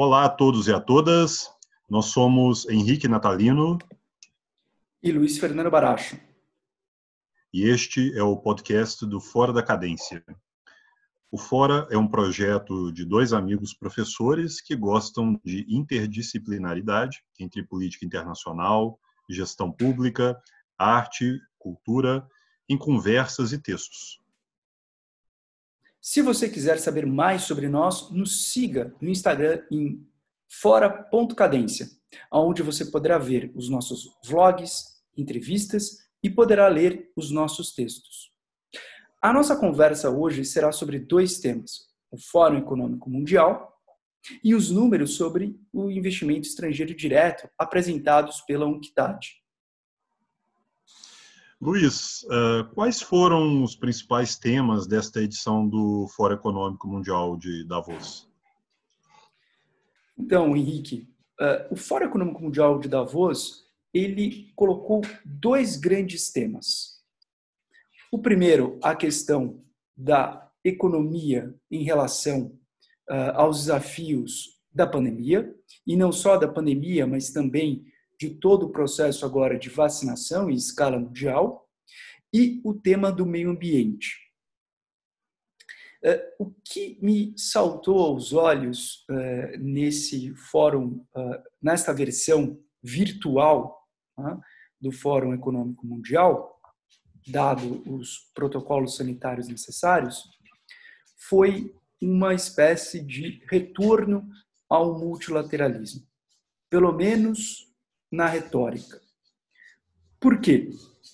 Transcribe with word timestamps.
Olá 0.00 0.26
a 0.26 0.28
todos 0.28 0.68
e 0.68 0.72
a 0.72 0.78
todas. 0.78 1.50
Nós 1.90 2.04
somos 2.06 2.68
Henrique 2.68 3.08
Natalino 3.08 3.78
e 5.02 5.10
Luiz 5.10 5.38
Fernando 5.38 5.72
Baracho. 5.72 6.16
E 7.52 7.64
este 7.64 8.16
é 8.16 8.22
o 8.22 8.36
podcast 8.36 9.04
do 9.04 9.20
Fora 9.20 9.52
da 9.52 9.60
Cadência. 9.60 10.24
O 11.32 11.36
Fora 11.36 11.88
é 11.90 11.98
um 11.98 12.06
projeto 12.06 12.92
de 12.92 13.04
dois 13.04 13.32
amigos 13.32 13.74
professores 13.74 14.60
que 14.60 14.76
gostam 14.76 15.36
de 15.44 15.66
interdisciplinaridade 15.68 17.24
entre 17.36 17.64
política 17.64 18.06
internacional, 18.06 19.00
gestão 19.28 19.72
pública, 19.72 20.40
arte, 20.78 21.40
cultura, 21.58 22.24
em 22.68 22.78
conversas 22.78 23.52
e 23.52 23.60
textos. 23.60 24.20
Se 26.00 26.22
você 26.22 26.48
quiser 26.48 26.78
saber 26.78 27.06
mais 27.06 27.42
sobre 27.42 27.68
nós, 27.68 28.10
nos 28.10 28.50
siga 28.50 28.94
no 29.00 29.08
Instagram 29.08 29.62
em 29.70 30.06
fora.cadência, 30.48 31.88
onde 32.32 32.62
você 32.62 32.86
poderá 32.86 33.18
ver 33.18 33.52
os 33.54 33.68
nossos 33.68 34.08
vlogs, 34.24 34.98
entrevistas 35.16 35.98
e 36.22 36.30
poderá 36.30 36.68
ler 36.68 37.10
os 37.16 37.30
nossos 37.30 37.74
textos. 37.74 38.32
A 39.20 39.32
nossa 39.32 39.56
conversa 39.56 40.10
hoje 40.10 40.44
será 40.44 40.70
sobre 40.70 40.98
dois 40.98 41.40
temas: 41.40 41.88
o 42.10 42.16
Fórum 42.16 42.58
Econômico 42.58 43.10
Mundial 43.10 43.76
e 44.42 44.54
os 44.54 44.70
números 44.70 45.14
sobre 45.14 45.58
o 45.72 45.90
investimento 45.90 46.46
estrangeiro 46.46 46.94
direto 46.94 47.48
apresentados 47.58 48.40
pela 48.42 48.66
UNCTAD. 48.66 49.42
Luiz, 51.60 52.22
uh, 52.24 52.72
quais 52.72 53.02
foram 53.02 53.64
os 53.64 53.74
principais 53.74 54.36
temas 54.36 54.86
desta 54.86 55.20
edição 55.20 55.68
do 55.68 56.06
Fórum 56.16 56.34
Econômico 56.34 56.86
Mundial 56.86 57.36
de 57.36 57.64
Davos? 57.64 58.30
Então, 60.16 60.56
Henrique, 60.56 61.08
uh, 61.40 61.72
o 61.72 61.76
Fórum 61.76 62.06
Econômico 62.06 62.42
Mundial 62.42 62.78
de 62.78 62.88
Davos 62.88 63.66
ele 63.92 64.52
colocou 64.54 65.02
dois 65.24 65.76
grandes 65.76 66.30
temas. 66.30 67.02
O 68.12 68.20
primeiro, 68.20 68.78
a 68.80 68.94
questão 68.94 69.60
da 69.96 70.48
economia 70.62 71.52
em 71.68 71.82
relação 71.82 72.56
uh, 73.10 73.34
aos 73.34 73.58
desafios 73.62 74.60
da 74.72 74.86
pandemia, 74.86 75.52
e 75.84 75.96
não 75.96 76.12
só 76.12 76.36
da 76.36 76.46
pandemia, 76.46 77.04
mas 77.04 77.30
também 77.30 77.84
de 78.18 78.30
todo 78.30 78.66
o 78.66 78.70
processo 78.70 79.24
agora 79.24 79.58
de 79.58 79.68
vacinação 79.68 80.50
em 80.50 80.54
escala 80.54 80.98
mundial 80.98 81.68
e 82.32 82.60
o 82.64 82.74
tema 82.74 83.12
do 83.12 83.24
meio 83.24 83.50
ambiente. 83.50 84.28
Uh, 86.04 86.44
o 86.44 86.54
que 86.64 86.98
me 87.02 87.34
saltou 87.36 87.98
aos 87.98 88.32
olhos 88.32 89.04
uh, 89.10 89.58
nesse 89.58 90.34
fórum, 90.34 91.04
uh, 91.16 91.42
nesta 91.60 91.92
versão 91.92 92.60
virtual 92.82 93.76
do 94.80 94.90
Fórum 94.90 95.32
Econômico 95.34 95.86
Mundial, 95.86 96.60
dado 97.26 97.82
os 97.88 98.30
protocolos 98.34 98.96
sanitários 98.96 99.48
necessários, 99.48 100.24
foi 101.28 101.74
uma 102.00 102.34
espécie 102.34 103.00
de 103.00 103.44
retorno 103.50 104.28
ao 104.68 104.98
multilateralismo, 104.98 106.06
pelo 106.70 106.92
menos 106.92 107.67
na 108.10 108.26
retórica. 108.26 109.00
Por 110.20 110.40
quê? 110.40 110.70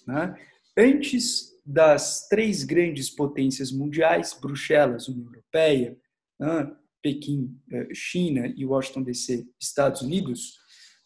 Né? 0.06 0.34
Antes 0.76 1.54
das 1.64 2.28
três 2.28 2.64
grandes 2.64 3.10
potências 3.10 3.72
mundiais, 3.72 4.36
Bruxelas, 4.38 5.08
União 5.08 5.26
Europeia, 5.26 5.96
né? 6.38 6.70
Pequim, 7.02 7.54
eh, 7.70 7.88
China 7.92 8.46
e 8.56 8.64
Washington 8.64 9.02
DC, 9.02 9.46
Estados 9.60 10.00
Unidos, 10.00 10.58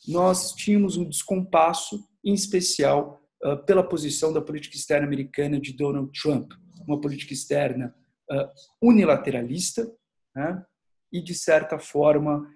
nós 0.06 0.52
tínhamos 0.52 0.96
um 0.96 1.08
descompasso, 1.08 2.08
em 2.24 2.32
especial 2.32 3.20
uh, 3.44 3.56
pela 3.64 3.82
posição 3.82 4.32
da 4.32 4.40
política 4.40 4.76
externa 4.76 5.06
americana 5.06 5.60
de 5.60 5.72
Donald 5.72 6.10
Trump, 6.12 6.52
uma 6.86 7.00
política 7.00 7.32
externa 7.32 7.92
uh, 8.30 8.48
unilateralista 8.80 9.90
né? 10.34 10.64
e, 11.12 11.20
de 11.20 11.34
certa 11.34 11.78
forma, 11.78 12.48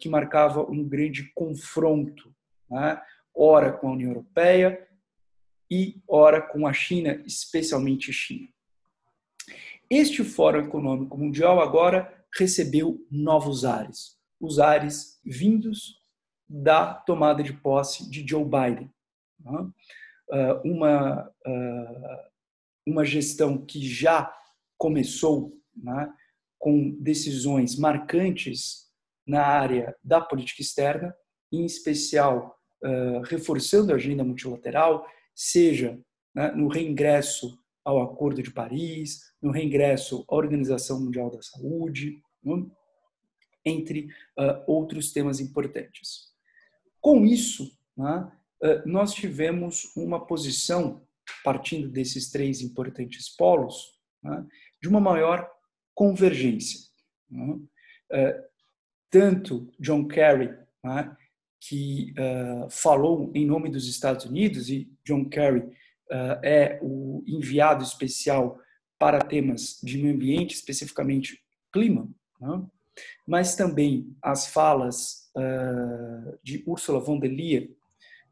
que 0.00 0.08
marcava 0.08 0.62
um 0.62 0.82
grande 0.88 1.30
confronto 1.34 2.34
né? 2.70 3.00
ora 3.34 3.72
com 3.72 3.88
a 3.88 3.92
União 3.92 4.10
Europeia 4.10 4.86
e 5.70 6.00
ora 6.08 6.40
com 6.40 6.66
a 6.66 6.72
China, 6.72 7.22
especialmente 7.26 8.12
China. 8.12 8.48
Este 9.88 10.24
Fórum 10.24 10.60
Econômico 10.66 11.16
Mundial 11.16 11.60
agora 11.60 12.12
recebeu 12.36 13.04
novos 13.10 13.64
ares, 13.64 14.18
os 14.40 14.58
ares 14.58 15.20
vindos 15.24 16.00
da 16.48 16.94
tomada 16.94 17.42
de 17.42 17.52
posse 17.52 18.08
de 18.08 18.26
Joe 18.26 18.44
Biden. 18.44 18.90
Né? 19.40 19.70
Ah, 20.30 20.60
uma, 20.64 21.32
ah, 21.46 22.30
uma 22.86 23.04
gestão 23.04 23.64
que 23.64 23.86
já 23.86 24.32
começou 24.76 25.56
né, 25.74 26.12
com 26.58 26.90
decisões 27.00 27.78
marcantes 27.78 28.86
na 29.26 29.44
área 29.44 29.96
da 30.02 30.20
política 30.20 30.62
externa, 30.62 31.14
em 31.52 31.64
especial 31.64 32.55
reforçando 33.24 33.92
a 33.92 33.96
agenda 33.96 34.22
multilateral, 34.22 35.06
seja 35.34 35.98
né, 36.34 36.52
no 36.52 36.68
reingresso 36.68 37.58
ao 37.84 38.02
Acordo 38.02 38.42
de 38.42 38.50
Paris, 38.50 39.32
no 39.40 39.50
reingresso 39.50 40.24
à 40.28 40.34
Organização 40.34 41.00
Mundial 41.00 41.30
da 41.30 41.40
Saúde, 41.40 42.20
né, 42.42 42.66
entre 43.64 44.06
uh, 44.38 44.62
outros 44.66 45.12
temas 45.12 45.40
importantes. 45.40 46.32
Com 47.00 47.24
isso, 47.24 47.76
né, 47.96 48.30
nós 48.84 49.12
tivemos 49.12 49.94
uma 49.96 50.26
posição, 50.26 51.06
partindo 51.44 51.88
desses 51.88 52.30
três 52.30 52.60
importantes 52.60 53.28
polos, 53.36 54.00
né, 54.22 54.46
de 54.80 54.88
uma 54.88 55.00
maior 55.00 55.50
convergência. 55.94 56.80
Né. 57.30 57.60
Tanto 59.10 59.70
John 59.78 60.06
Kerry, 60.08 60.56
né, 60.82 61.16
que 61.60 62.12
uh, 62.12 62.70
falou 62.70 63.30
em 63.34 63.46
nome 63.46 63.70
dos 63.70 63.88
Estados 63.88 64.24
Unidos, 64.24 64.68
e 64.68 64.90
John 65.04 65.24
Kerry 65.28 65.60
uh, 65.60 66.38
é 66.42 66.78
o 66.82 67.22
enviado 67.26 67.82
especial 67.82 68.58
para 68.98 69.20
temas 69.20 69.78
de 69.82 69.98
meio 69.98 70.14
ambiente, 70.14 70.54
especificamente 70.54 71.42
clima, 71.72 72.08
né? 72.40 72.62
mas 73.26 73.54
também 73.54 74.16
as 74.22 74.46
falas 74.46 75.30
uh, 75.36 76.38
de 76.42 76.62
Ursula 76.66 77.00
von 77.00 77.18
der 77.18 77.28
Leyen, 77.28 77.76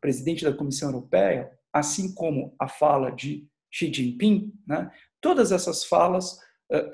presidente 0.00 0.44
da 0.44 0.52
Comissão 0.52 0.90
Europeia, 0.90 1.50
assim 1.72 2.14
como 2.14 2.54
a 2.58 2.68
fala 2.68 3.10
de 3.10 3.46
Xi 3.70 3.92
Jinping, 3.92 4.52
né? 4.66 4.90
todas 5.20 5.50
essas 5.50 5.84
falas 5.84 6.38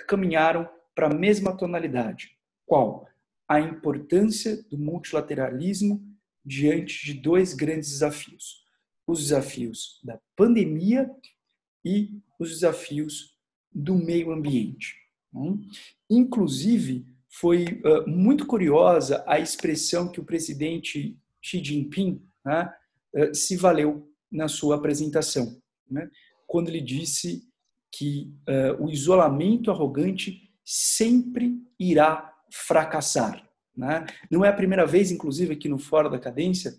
caminharam 0.08 0.68
para 0.94 1.06
a 1.06 1.14
mesma 1.14 1.56
tonalidade. 1.56 2.36
Qual? 2.66 3.06
A 3.48 3.60
importância 3.60 4.62
do 4.68 4.76
multilateralismo 4.76 6.09
diante 6.44 7.04
de 7.04 7.14
dois 7.14 7.54
grandes 7.54 7.90
desafios: 7.90 8.64
os 9.06 9.22
desafios 9.22 10.00
da 10.04 10.18
pandemia 10.36 11.10
e 11.84 12.10
os 12.38 12.50
desafios 12.50 13.36
do 13.72 13.94
meio 13.94 14.32
ambiente. 14.32 14.94
Né? 15.32 15.58
Inclusive, 16.08 17.06
foi 17.28 17.80
muito 18.06 18.44
curiosa 18.44 19.22
a 19.26 19.38
expressão 19.38 20.10
que 20.10 20.20
o 20.20 20.24
presidente 20.24 21.16
Xi 21.40 21.62
Jinping 21.62 22.20
né, 22.44 22.74
se 23.32 23.56
valeu 23.56 24.12
na 24.30 24.48
sua 24.48 24.76
apresentação, 24.76 25.60
né, 25.88 26.10
quando 26.46 26.68
ele 26.68 26.80
disse 26.80 27.48
que 27.92 28.32
uh, 28.48 28.84
o 28.84 28.90
isolamento 28.90 29.70
arrogante 29.70 30.48
sempre 30.64 31.60
irá 31.78 32.32
fracassar. 32.52 33.48
Né? 33.76 34.06
Não 34.30 34.44
é 34.44 34.48
a 34.48 34.54
primeira 34.54 34.86
vez, 34.86 35.10
inclusive, 35.10 35.54
aqui 35.54 35.68
no 35.68 35.78
Fora 35.78 36.10
da 36.10 36.18
Cadência, 36.18 36.74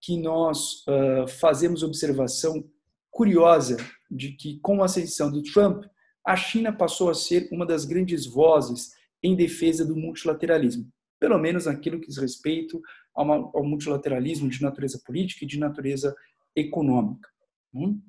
que 0.00 0.16
nós 0.16 0.84
uh, 0.86 1.28
fazemos 1.28 1.82
observação 1.82 2.64
curiosa 3.10 3.76
de 4.10 4.32
que, 4.32 4.58
com 4.60 4.82
a 4.82 4.86
ascensão 4.86 5.30
do 5.30 5.42
Trump, 5.42 5.84
a 6.26 6.36
China 6.36 6.72
passou 6.72 7.10
a 7.10 7.14
ser 7.14 7.48
uma 7.52 7.66
das 7.66 7.84
grandes 7.84 8.26
vozes 8.26 8.92
em 9.22 9.36
defesa 9.36 9.84
do 9.84 9.96
multilateralismo, 9.96 10.90
pelo 11.18 11.38
menos 11.38 11.66
naquilo 11.66 12.00
que 12.00 12.08
diz 12.08 12.16
respeito 12.16 12.80
ao, 13.14 13.64
multilateralismo 13.64 14.48
de 14.48 14.62
natureza 14.62 15.00
política 15.04 15.44
e 15.44 15.48
de 15.48 15.58
natureza 15.58 16.14
econômica. 16.56 17.28
Hum? 17.74 18.00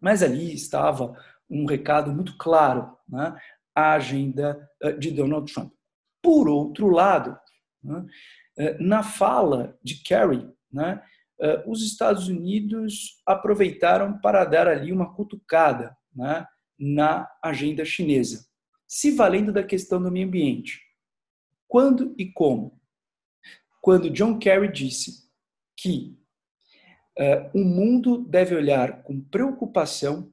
Mas 0.00 0.22
ali 0.22 0.54
estava 0.54 1.16
um 1.50 1.64
recado 1.64 2.12
muito 2.12 2.36
claro, 2.36 2.96
né? 3.08 3.36
a 3.74 3.92
agenda 3.94 4.68
de 4.98 5.10
Donald 5.10 5.52
Trump. 5.52 5.72
Por 6.22 6.48
outro 6.48 6.88
lado, 6.88 7.38
na 8.80 9.02
fala 9.02 9.78
de 9.82 10.02
Kerry, 10.02 10.48
né, 10.72 11.02
é, 11.40 11.64
os 11.66 11.84
Estados 11.84 12.28
Unidos 12.28 13.22
aproveitaram 13.24 14.18
para 14.20 14.44
dar 14.44 14.66
ali 14.66 14.92
uma 14.92 15.14
cutucada 15.14 15.96
né, 16.14 16.46
na 16.78 17.28
agenda 17.42 17.84
chinesa, 17.84 18.46
se 18.86 19.12
valendo 19.12 19.52
da 19.52 19.62
questão 19.62 20.02
do 20.02 20.10
meio 20.10 20.26
ambiente. 20.26 20.80
Quando 21.68 22.14
e 22.18 22.26
como? 22.32 22.78
quando 23.80 24.10
John 24.10 24.38
Kerry 24.38 24.70
disse 24.70 25.28
que 25.76 26.14
uh, 27.18 27.58
o 27.58 27.64
mundo 27.64 28.18
deve 28.18 28.54
olhar 28.54 29.02
com 29.02 29.20
preocupação 29.20 30.30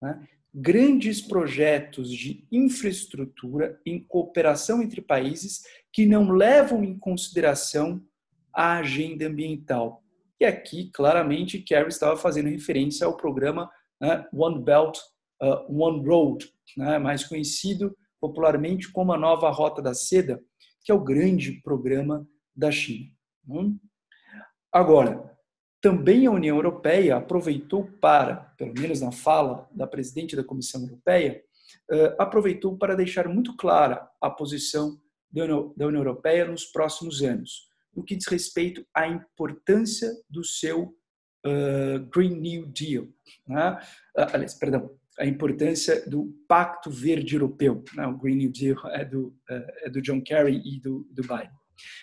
né, 0.00 0.28
grandes 0.54 1.20
projetos 1.20 2.10
de 2.10 2.46
infraestrutura 2.52 3.80
em 3.84 3.98
cooperação 3.98 4.82
entre 4.82 5.00
países 5.00 5.62
que 5.92 6.06
não 6.06 6.30
levam 6.30 6.82
em 6.82 6.98
consideração 6.98 8.02
a 8.52 8.78
agenda 8.78 9.26
ambiental. 9.26 10.02
E 10.40 10.44
aqui, 10.44 10.90
claramente, 10.92 11.60
Kerry 11.60 11.88
estava 11.88 12.16
fazendo 12.16 12.48
referência 12.48 13.06
ao 13.06 13.16
programa 13.16 13.70
né, 14.00 14.26
One 14.32 14.62
Belt, 14.62 14.98
uh, 15.42 15.82
One 15.82 16.06
Road, 16.06 16.50
né, 16.76 16.98
mais 16.98 17.24
conhecido 17.24 17.96
popularmente 18.20 18.90
como 18.90 19.12
a 19.12 19.18
Nova 19.18 19.50
Rota 19.50 19.82
da 19.82 19.94
Seda, 19.94 20.42
que 20.84 20.90
é 20.90 20.94
o 20.94 21.02
grande 21.02 21.60
programa 21.62 22.26
da 22.54 22.70
China. 22.70 23.10
Hum? 23.48 23.78
Agora, 24.72 25.30
também 25.80 26.26
a 26.26 26.30
União 26.30 26.56
Europeia 26.56 27.16
aproveitou 27.16 27.90
para, 28.00 28.36
pelo 28.56 28.72
menos 28.72 29.00
na 29.00 29.10
fala 29.10 29.68
da 29.72 29.86
presidente 29.86 30.36
da 30.36 30.44
Comissão 30.44 30.82
Europeia, 30.82 31.42
aproveitou 32.18 32.76
para 32.78 32.94
deixar 32.94 33.28
muito 33.28 33.56
clara 33.56 34.08
a 34.20 34.30
posição 34.30 35.00
da 35.32 35.86
União 35.86 36.00
Europeia 36.00 36.44
nos 36.44 36.64
próximos 36.64 37.22
anos, 37.22 37.68
no 37.94 38.04
que 38.04 38.16
diz 38.16 38.26
respeito 38.26 38.84
à 38.94 39.06
importância 39.06 40.10
do 40.28 40.44
seu 40.44 40.96
Green 42.12 42.38
New 42.38 42.66
Deal, 42.66 43.08
né? 43.48 43.80
aliás, 44.14 44.54
perdão, 44.54 44.96
a 45.18 45.26
importância 45.26 46.08
do 46.08 46.32
Pacto 46.46 46.88
Verde 46.88 47.34
Europeu. 47.34 47.84
Né? 47.94 48.06
O 48.06 48.16
Green 48.16 48.36
New 48.36 48.52
Deal 48.52 48.78
é 48.90 49.04
do, 49.04 49.36
é 49.48 49.90
do 49.90 50.00
John 50.00 50.22
Kerry 50.22 50.62
e 50.64 50.80
do, 50.80 51.06
do 51.10 51.22
Biden. 51.22 51.50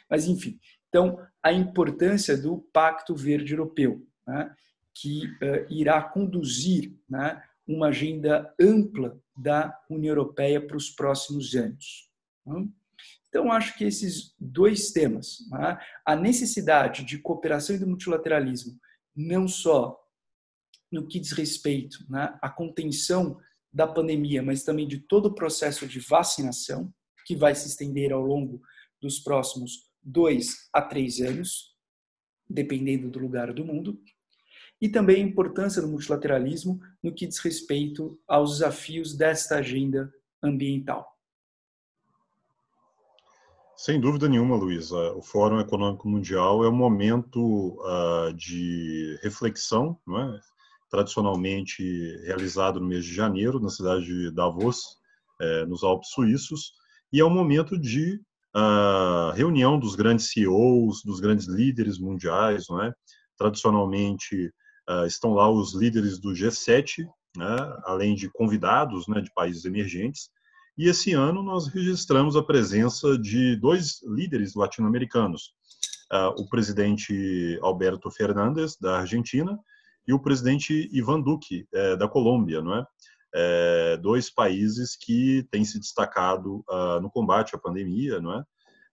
Mas, 0.10 0.28
enfim, 0.28 0.60
então, 0.90 1.20
a 1.42 1.54
importância 1.54 2.36
do 2.36 2.60
Pacto 2.74 3.16
Verde 3.16 3.54
Europeu, 3.54 4.06
né, 4.28 4.54
que 4.94 5.26
uh, 5.26 5.66
irá 5.70 6.02
conduzir 6.02 6.94
né, 7.08 7.42
uma 7.68 7.88
agenda 7.88 8.54
ampla 8.60 9.18
da 9.38 9.78
União 9.90 10.12
Europeia 10.12 10.60
para 10.60 10.76
os 10.76 10.90
próximos 10.90 11.56
anos. 11.56 12.10
Né? 12.46 12.68
Então, 13.30 13.52
acho 13.52 13.78
que 13.78 13.84
esses 13.84 14.34
dois 14.40 14.92
temas, 14.92 15.38
né, 15.52 15.80
a 16.06 16.16
necessidade 16.16 17.06
de 17.06 17.20
cooperação 17.20 17.76
e 17.76 17.80
do 17.80 17.88
multilateralismo, 17.88 18.78
não 19.16 19.48
só 19.48 19.98
no 20.92 21.08
que 21.08 21.20
diz 21.20 21.32
respeito 21.32 22.00
né, 22.10 22.38
à 22.42 22.50
contenção 22.50 23.40
da 23.72 23.88
pandemia, 23.88 24.42
mas 24.42 24.64
também 24.64 24.88
de 24.88 24.98
todo 24.98 25.28
o 25.28 25.36
processo 25.36 25.88
de 25.88 26.00
vacinação, 26.00 26.92
que 27.26 27.36
vai 27.36 27.54
se 27.54 27.68
estender 27.68 28.12
ao 28.12 28.22
longo 28.22 28.60
dos 29.00 29.20
próximos 29.20 29.90
dois 30.02 30.68
a 30.74 30.82
três 30.82 31.20
anos, 31.22 31.76
dependendo 32.50 33.10
do 33.12 33.20
lugar 33.20 33.54
do 33.54 33.64
mundo, 33.64 34.02
e 34.82 34.90
também 34.90 35.18
a 35.18 35.28
importância 35.28 35.82
do 35.82 35.88
multilateralismo 35.88 36.80
no 37.04 37.14
que 37.14 37.28
diz 37.28 37.38
respeito 37.38 38.20
aos 38.28 38.54
desafios 38.54 39.16
desta 39.16 39.58
agenda 39.58 40.12
ambiental. 40.42 41.19
Sem 43.82 43.98
dúvida 43.98 44.28
nenhuma, 44.28 44.58
Luísa. 44.58 45.14
O 45.14 45.22
Fórum 45.22 45.58
Econômico 45.58 46.06
Mundial 46.06 46.66
é 46.66 46.68
um 46.68 46.76
momento 46.76 47.80
uh, 47.80 48.34
de 48.34 49.18
reflexão, 49.24 49.98
é? 50.06 50.40
tradicionalmente 50.90 51.82
realizado 52.26 52.82
no 52.82 52.88
mês 52.88 53.06
de 53.06 53.14
janeiro, 53.16 53.58
na 53.58 53.70
cidade 53.70 54.04
de 54.04 54.32
Davos, 54.32 54.98
eh, 55.40 55.66
nos 55.66 55.82
Alpes 55.82 56.10
Suíços, 56.10 56.74
e 57.14 57.22
é 57.22 57.26
um 57.26 57.30
momento 57.30 57.80
de 57.80 58.20
a 58.54 59.32
reunião 59.34 59.80
dos 59.80 59.96
grandes 59.96 60.30
CEOs, 60.30 61.02
dos 61.06 61.22
grandes 61.22 61.48
líderes 61.48 61.98
mundiais, 61.98 62.66
é? 62.84 62.92
Tradicionalmente 63.38 64.52
uh, 64.90 65.06
estão 65.06 65.34
lá 65.34 65.50
os 65.50 65.74
líderes 65.74 66.20
do 66.20 66.34
G7, 66.34 67.06
né? 67.38 67.78
além 67.86 68.14
de 68.14 68.30
convidados, 68.30 69.08
né, 69.08 69.22
de 69.22 69.32
países 69.34 69.64
emergentes. 69.64 70.30
E 70.80 70.88
esse 70.88 71.12
ano 71.12 71.44
nós 71.44 71.68
registramos 71.68 72.38
a 72.38 72.42
presença 72.42 73.18
de 73.18 73.58
dois 73.58 74.02
líderes 74.02 74.56
latino-americanos, 74.56 75.52
uh, 76.10 76.42
o 76.42 76.48
presidente 76.48 77.60
Alberto 77.62 78.10
Fernandes 78.10 78.78
da 78.78 79.00
Argentina 79.00 79.60
e 80.08 80.14
o 80.14 80.22
presidente 80.22 80.90
Ivan 80.94 81.20
Duque 81.20 81.68
eh, 81.74 81.98
da 81.98 82.08
Colômbia, 82.08 82.62
não 82.62 82.76
é? 82.76 82.86
é, 83.36 83.98
dois 83.98 84.30
países 84.34 84.96
que 84.96 85.46
têm 85.52 85.66
se 85.66 85.78
destacado 85.80 86.64
uh, 86.70 87.02
no 87.02 87.12
combate 87.12 87.56
à 87.56 87.60
pandemia, 87.60 88.22
não 88.22 88.40
é? 88.40 88.44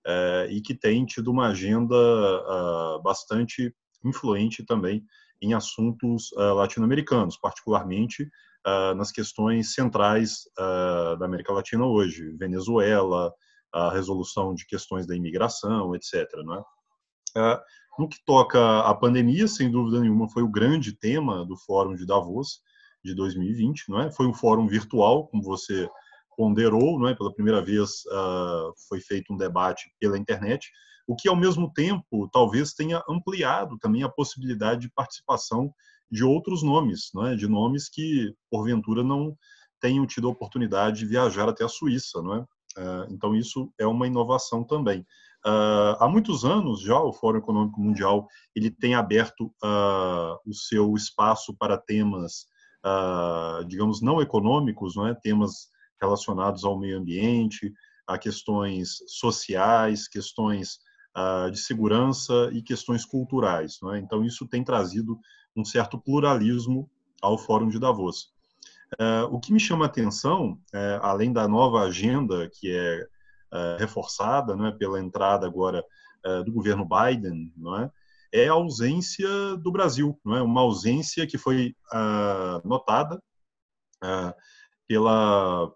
é 0.05 0.49
e 0.51 0.61
que 0.61 0.75
têm 0.75 1.07
tido 1.07 1.31
uma 1.31 1.47
agenda 1.47 1.95
uh, 1.95 3.01
bastante 3.01 3.73
influente 4.05 4.67
também 4.67 5.05
em 5.41 5.55
assuntos 5.55 6.33
uh, 6.33 6.53
latino-americanos, 6.53 7.39
particularmente 7.39 8.29
nas 8.97 9.13
questões 9.13 9.75
centrais 9.75 10.41
da 10.57 11.25
América 11.25 11.53
Latina 11.53 11.87
hoje, 11.87 12.33
Venezuela, 12.37 13.33
a 13.73 13.91
resolução 13.91 14.55
de 14.55 14.67
questões 14.67 15.07
da 15.07 15.15
imigração, 15.15 15.95
etc. 15.95 16.27
Não 16.45 16.55
é? 16.55 17.61
no 17.99 18.09
que 18.09 18.19
toca 18.25 18.81
à 18.81 18.95
pandemia, 18.95 19.49
sem 19.49 19.71
dúvida 19.71 20.01
nenhuma, 20.01 20.29
foi 20.29 20.43
o 20.43 20.51
grande 20.51 20.93
tema 20.93 21.45
do 21.45 21.57
Fórum 21.57 21.95
de 21.95 22.07
Davos 22.07 22.61
de 23.03 23.15
2020, 23.15 23.89
não 23.89 24.01
é? 24.01 24.11
Foi 24.11 24.27
um 24.27 24.35
fórum 24.35 24.67
virtual, 24.67 25.27
como 25.29 25.43
você 25.43 25.89
ponderou, 26.37 26.99
não 26.99 27.09
é? 27.09 27.15
Pela 27.15 27.33
primeira 27.33 27.65
vez 27.65 28.05
uh, 28.07 28.73
foi 28.89 29.01
feito 29.01 29.33
um 29.33 29.37
debate 29.37 29.91
pela 29.99 30.19
internet, 30.19 30.71
o 31.07 31.15
que 31.17 31.29
ao 31.29 31.37
mesmo 31.37 31.73
tempo 31.73 32.29
talvez 32.33 32.75
tenha 32.75 33.03
ampliado 33.09 33.79
também 33.79 34.03
a 34.03 34.09
possibilidade 34.09 34.83
de 34.83 34.91
participação 34.91 35.73
de 36.11 36.25
outros 36.25 36.63
nomes, 36.63 37.11
não 37.15 37.27
é? 37.27 37.37
De 37.37 37.49
nomes 37.49 37.89
que 37.89 38.35
porventura 38.51 39.03
não 39.03 39.37
tenham 39.81 40.07
tido 40.07 40.29
a 40.29 40.31
oportunidade 40.31 40.99
de 40.99 41.07
viajar 41.07 41.49
até 41.49 41.65
a 41.65 41.69
Suíça, 41.69 42.23
não 42.23 42.35
é? 42.35 42.41
Uh, 42.79 43.07
então 43.11 43.35
isso 43.35 43.73
é 43.79 43.87
uma 43.87 44.07
inovação 44.07 44.63
também. 44.63 45.01
Uh, 45.45 45.97
há 45.99 46.09
muitos 46.09 46.45
anos 46.45 46.81
já 46.81 46.99
o 46.99 47.13
Fórum 47.13 47.39
Econômico 47.39 47.81
Mundial 47.81 48.27
ele 48.55 48.71
tem 48.71 48.95
aberto 48.95 49.47
uh, 49.65 50.37
o 50.45 50.53
seu 50.53 50.95
espaço 50.95 51.55
para 51.57 51.79
temas 51.79 52.47
digamos, 53.67 54.01
não 54.01 54.23
econômicos, 54.23 54.95
não 54.95 55.09
é? 55.09 55.15
temas 55.15 55.71
relacionados 56.01 56.63
ao 56.63 56.79
meio 56.79 56.99
ambiente, 56.99 57.73
a 58.07 58.17
questões 58.17 58.99
sociais, 59.09 60.07
questões 60.07 60.79
de 61.51 61.59
segurança 61.59 62.51
e 62.53 62.61
questões 62.61 63.05
culturais. 63.05 63.79
É? 63.95 63.99
Então, 63.99 64.23
isso 64.25 64.47
tem 64.47 64.63
trazido 64.63 65.19
um 65.57 65.65
certo 65.65 65.99
pluralismo 65.99 66.91
ao 67.23 67.39
Fórum 67.39 67.69
de 67.69 67.79
Davos. 67.79 68.35
Uh, 69.01 69.25
o 69.31 69.41
que 69.41 69.53
me 69.53 69.59
chama 69.59 69.87
a 69.87 69.89
atenção, 69.89 70.61
uh, 70.75 71.01
além 71.01 71.33
da 71.33 71.49
nova 71.49 71.81
agenda 71.81 72.49
que 72.49 72.71
é 72.71 73.07
reforçada 73.79 74.55
não 74.55 74.67
é, 74.67 74.73
pela 74.73 75.01
entrada 75.01 75.47
agora 75.47 75.83
do 76.45 76.53
governo 76.53 76.87
Biden, 76.87 77.51
é, 78.33 78.43
é 78.45 78.49
a 78.49 78.53
ausência 78.53 79.29
do 79.57 79.71
Brasil? 79.71 80.19
Uma 80.25 80.61
ausência 80.61 81.27
que 81.27 81.39
foi 81.39 81.75
ah, 81.93 82.61
notada 82.65 83.23
ah, 84.03 84.35
pela 84.87 85.73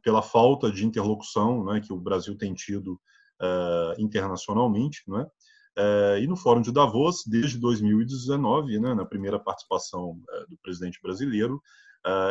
pela 0.00 0.22
falta 0.22 0.72
de 0.72 0.86
interlocução, 0.86 1.66
que 1.82 1.92
o 1.92 2.00
Brasil 2.00 2.34
tem 2.38 2.54
tido 2.54 2.98
ah, 2.98 2.98
internacionalmente, 3.98 5.02
não 5.06 5.20
é? 5.20 5.26
e 6.20 6.26
no 6.26 6.36
Fórum 6.36 6.60
de 6.60 6.72
Davos, 6.72 7.22
desde 7.24 7.56
2019, 7.58 8.80
né, 8.80 8.94
na 8.94 9.04
primeira 9.04 9.38
participação 9.38 10.20
do 10.48 10.56
presidente 10.60 10.98
brasileiro, 11.00 11.62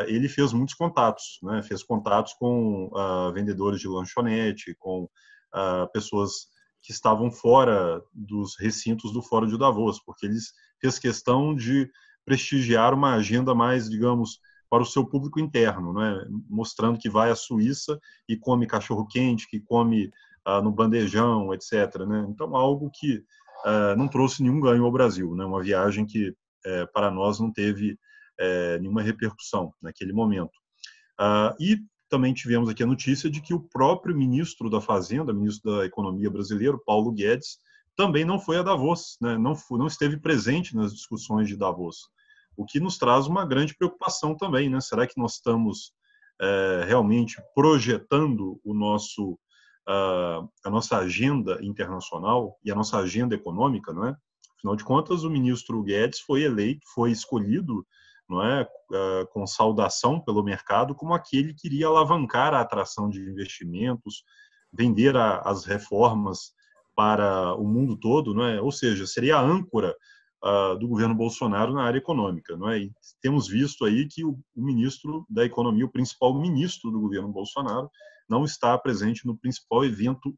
ele 0.07 0.27
fez 0.27 0.51
muitos 0.51 0.75
contatos, 0.75 1.39
né, 1.41 1.63
fez 1.63 1.81
contatos 1.81 2.33
com 2.33 2.91
vendedores 3.33 3.79
de 3.79 3.87
lanchonete, 3.87 4.75
com 4.77 5.07
pessoas 5.93 6.47
que 6.81 6.91
estavam 6.91 7.31
fora 7.31 8.01
dos 8.13 8.57
recintos 8.59 9.13
do 9.13 9.21
Fórum 9.21 9.47
de 9.47 9.57
Davos, 9.57 9.99
porque 10.05 10.25
eles 10.25 10.51
fez 10.81 10.99
questão 10.99 11.55
de 11.55 11.89
prestigiar 12.25 12.93
uma 12.93 13.15
agenda 13.15 13.55
mais, 13.55 13.89
digamos, 13.89 14.39
para 14.69 14.83
o 14.83 14.85
seu 14.85 15.05
público 15.05 15.39
interno, 15.39 15.93
né? 15.93 16.25
mostrando 16.49 16.99
que 16.99 17.09
vai 17.09 17.31
à 17.31 17.35
Suíça 17.35 17.99
e 18.27 18.35
come 18.35 18.67
cachorro 18.67 19.07
quente, 19.07 19.49
que 19.49 19.59
come 19.61 20.11
ah, 20.47 20.61
no 20.61 20.71
bandejão, 20.71 21.53
etc. 21.53 22.05
Né? 22.07 22.25
Então, 22.29 22.55
algo 22.55 22.89
que 22.89 23.21
ah, 23.65 23.95
não 23.97 24.07
trouxe 24.07 24.41
nenhum 24.41 24.61
ganho 24.61 24.85
ao 24.85 24.91
Brasil, 24.91 25.35
né? 25.35 25.43
uma 25.43 25.61
viagem 25.61 26.05
que 26.05 26.33
eh, 26.65 26.85
para 26.87 27.11
nós 27.11 27.37
não 27.39 27.51
teve 27.51 27.99
eh, 28.39 28.79
nenhuma 28.79 29.01
repercussão 29.01 29.73
naquele 29.81 30.13
momento. 30.13 30.57
Ah, 31.19 31.53
e 31.59 31.77
também 32.09 32.33
tivemos 32.33 32.69
aqui 32.69 32.81
a 32.81 32.87
notícia 32.87 33.29
de 33.29 33.41
que 33.41 33.53
o 33.53 33.59
próprio 33.59 34.15
ministro 34.15 34.69
da 34.69 34.79
Fazenda, 34.79 35.33
ministro 35.33 35.77
da 35.77 35.85
Economia 35.85 36.29
brasileiro, 36.29 36.81
Paulo 36.85 37.11
Guedes, 37.11 37.57
também 37.95 38.23
não 38.23 38.39
foi 38.39 38.57
a 38.57 38.63
Davos, 38.63 39.17
né? 39.19 39.37
não, 39.37 39.55
foi, 39.55 39.77
não 39.77 39.87
esteve 39.87 40.17
presente 40.17 40.75
nas 40.75 40.93
discussões 40.93 41.49
de 41.49 41.57
Davos, 41.57 42.09
o 42.55 42.65
que 42.65 42.79
nos 42.79 42.97
traz 42.97 43.27
uma 43.27 43.45
grande 43.45 43.75
preocupação 43.75 44.35
também. 44.35 44.69
Né? 44.69 44.79
Será 44.79 45.05
que 45.05 45.19
nós 45.19 45.33
estamos 45.33 45.91
é, 46.39 46.85
realmente 46.85 47.35
projetando 47.53 48.61
o 48.63 48.73
nosso 48.73 49.37
a 49.87 50.69
nossa 50.69 50.97
agenda 50.97 51.59
internacional 51.61 52.59
e 52.63 52.71
a 52.71 52.75
nossa 52.75 52.97
agenda 52.97 53.35
econômica, 53.35 53.93
não 53.93 54.05
é? 54.05 54.15
Afinal 54.57 54.75
de 54.75 54.83
contas, 54.83 55.23
o 55.23 55.29
ministro 55.29 55.81
Guedes 55.83 56.19
foi 56.19 56.43
eleito, 56.43 56.85
foi 56.93 57.11
escolhido, 57.11 57.85
não 58.27 58.43
é, 58.43 58.67
com 59.31 59.47
saudação 59.47 60.19
pelo 60.19 60.43
mercado 60.43 60.93
como 60.93 61.13
aquele 61.13 61.53
que 61.53 61.67
iria 61.67 61.87
alavancar 61.87 62.53
a 62.53 62.59
atração 62.59 63.09
de 63.09 63.21
investimentos, 63.21 64.23
vender 64.73 65.15
a, 65.15 65.39
as 65.39 65.63
reformas 65.63 66.51
para 66.95 67.53
o 67.55 67.65
mundo 67.65 67.95
todo, 67.95 68.33
não 68.33 68.43
é? 68.43 68.59
Ou 68.59 68.71
seja, 68.71 69.05
seria 69.05 69.37
a 69.37 69.41
âncora 69.41 69.95
uh, 70.43 70.77
do 70.77 70.87
governo 70.87 71.15
Bolsonaro 71.15 71.73
na 71.73 71.83
área 71.83 71.97
econômica, 71.97 72.55
não 72.55 72.69
é? 72.69 72.79
E 72.79 72.91
temos 73.21 73.47
visto 73.47 73.85
aí 73.85 74.07
que 74.07 74.23
o, 74.23 74.37
o 74.55 74.63
ministro 74.63 75.25
da 75.29 75.45
Economia, 75.45 75.85
o 75.85 75.91
principal 75.91 76.39
ministro 76.39 76.91
do 76.91 76.99
governo 76.99 77.29
Bolsonaro, 77.29 77.89
não 78.29 78.43
está 78.43 78.77
presente 78.77 79.25
no 79.25 79.37
principal 79.37 79.85
evento 79.85 80.29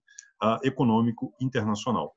uh, 0.43 0.59
econômico 0.63 1.33
internacional. 1.41 2.13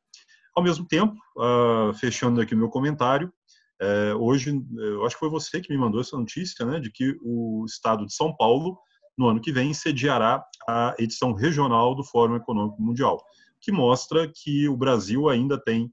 Ao 0.55 0.63
mesmo 0.63 0.87
tempo, 0.87 1.15
uh, 1.37 1.95
fechando 1.95 2.41
aqui 2.41 2.55
o 2.55 2.59
meu 2.59 2.69
comentário, 2.69 3.33
uh, 3.81 4.17
hoje, 4.19 4.63
eu 4.77 5.05
acho 5.07 5.17
que 5.17 5.21
foi 5.21 5.31
você 5.31 5.61
que 5.61 5.73
me 5.73 5.79
mandou 5.79 6.01
essa 6.01 6.17
notícia, 6.17 6.67
né, 6.67 6.79
de 6.79 6.91
que 6.91 7.17
o 7.23 7.65
estado 7.67 8.05
de 8.07 8.15
São 8.15 8.35
Paulo, 8.37 8.79
no 9.17 9.29
ano 9.29 9.41
que 9.41 9.53
vem, 9.53 9.73
sediará 9.73 10.45
a 10.69 10.95
edição 10.99 11.33
regional 11.33 11.95
do 11.95 12.05
Fórum 12.05 12.37
Econômico 12.37 12.81
Mundial 12.81 13.19
que 13.63 13.71
mostra 13.71 14.31
que 14.35 14.69
o 14.69 14.77
Brasil 14.77 15.29
ainda 15.29 15.57
tem 15.57 15.91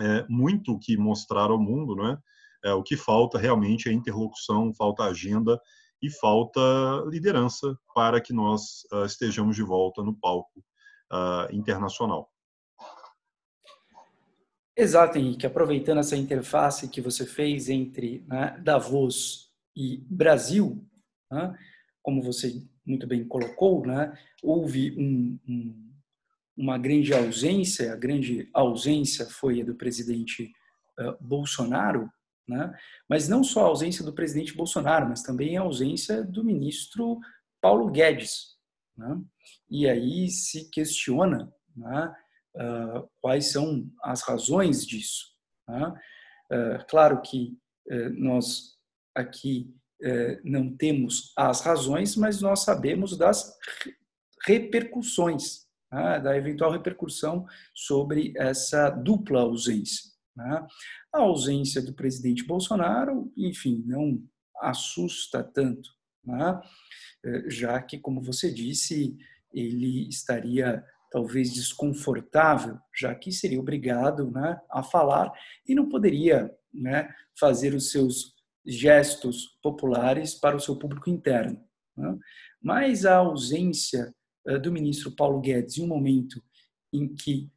é, 0.00 0.26
muito 0.28 0.78
que 0.78 0.96
mostrar 0.96 1.50
ao 1.50 1.60
mundo, 1.60 1.94
não 1.94 2.08
é? 2.08 2.18
é? 2.64 2.72
O 2.72 2.82
que 2.82 2.96
falta 2.96 3.38
realmente 3.38 3.88
é 3.88 3.92
interlocução, 3.92 4.72
falta 4.74 5.04
agenda 5.04 5.60
e 6.02 6.10
falta 6.10 6.60
liderança 7.06 7.78
para 7.94 8.20
que 8.20 8.32
nós 8.32 8.84
uh, 8.92 9.04
estejamos 9.04 9.54
de 9.54 9.62
volta 9.62 10.02
no 10.02 10.14
palco 10.14 10.60
uh, 11.12 11.54
internacional. 11.54 12.28
Exato, 14.76 15.18
Henrique. 15.18 15.46
Aproveitando 15.46 15.98
essa 15.98 16.16
interface 16.16 16.88
que 16.88 17.00
você 17.00 17.26
fez 17.26 17.68
entre 17.68 18.24
né, 18.26 18.58
Davos 18.64 19.52
e 19.76 19.98
Brasil, 20.08 20.84
né, 21.30 21.56
como 22.02 22.22
você 22.22 22.66
muito 22.84 23.06
bem 23.06 23.24
colocou, 23.28 23.86
né, 23.86 24.12
houve 24.42 24.96
um, 24.98 25.38
um 25.46 25.91
uma 26.56 26.78
grande 26.78 27.14
ausência, 27.14 27.92
a 27.92 27.96
grande 27.96 28.48
ausência 28.52 29.26
foi 29.26 29.60
a 29.60 29.64
do 29.64 29.74
presidente 29.74 30.52
uh, 30.98 31.16
Bolsonaro, 31.20 32.10
né? 32.46 32.72
mas 33.08 33.28
não 33.28 33.42
só 33.42 33.64
a 33.64 33.68
ausência 33.68 34.04
do 34.04 34.12
presidente 34.12 34.54
Bolsonaro, 34.54 35.08
mas 35.08 35.22
também 35.22 35.56
a 35.56 35.62
ausência 35.62 36.22
do 36.22 36.44
ministro 36.44 37.18
Paulo 37.60 37.90
Guedes. 37.90 38.56
Né? 38.96 39.20
E 39.70 39.88
aí 39.88 40.28
se 40.28 40.68
questiona 40.70 41.52
né, 41.74 42.14
uh, 42.56 43.08
quais 43.20 43.50
são 43.50 43.90
as 44.02 44.22
razões 44.22 44.86
disso. 44.86 45.32
Uh, 45.68 46.84
claro 46.88 47.20
que 47.22 47.56
nós 48.16 48.76
aqui 49.12 49.74
não 50.44 50.74
temos 50.76 51.32
as 51.36 51.62
razões, 51.62 52.14
mas 52.14 52.40
nós 52.40 52.60
sabemos 52.60 53.16
das 53.16 53.56
repercussões 54.46 55.66
né, 55.92 56.18
da 56.20 56.36
eventual 56.36 56.72
repercussão 56.72 57.46
sobre 57.74 58.32
essa 58.36 58.88
dupla 58.90 59.42
ausência. 59.42 60.10
Né? 60.34 60.66
A 61.14 61.20
ausência 61.20 61.82
do 61.82 61.92
presidente 61.92 62.44
Bolsonaro, 62.44 63.30
enfim, 63.36 63.84
não 63.86 64.22
assusta 64.60 65.42
tanto, 65.44 65.90
né? 66.24 66.60
Eh, 67.24 67.50
já 67.50 67.80
que, 67.82 67.98
como 67.98 68.22
você 68.22 68.52
disse, 68.52 69.16
ele 69.52 70.08
estaria 70.08 70.84
talvez 71.10 71.52
desconfortável, 71.52 72.78
já 72.96 73.14
que 73.14 73.30
seria 73.30 73.60
obrigado 73.60 74.30
né, 74.30 74.58
a 74.70 74.82
falar 74.82 75.30
e 75.68 75.74
não 75.74 75.88
poderia 75.88 76.50
né, 76.72 77.12
fazer 77.38 77.74
os 77.74 77.90
seus 77.90 78.34
gestos 78.64 79.58
populares 79.62 80.34
para 80.34 80.56
o 80.56 80.60
seu 80.60 80.78
público 80.78 81.10
interno. 81.10 81.62
Né? 81.96 82.16
Mas 82.62 83.04
a 83.04 83.16
ausência 83.16 84.14
do 84.62 84.72
ministro 84.72 85.12
Paulo 85.12 85.40
Guedes 85.40 85.78
em 85.78 85.84
um 85.84 85.86
momento 85.86 86.42
em 86.92 87.08
que 87.08 87.50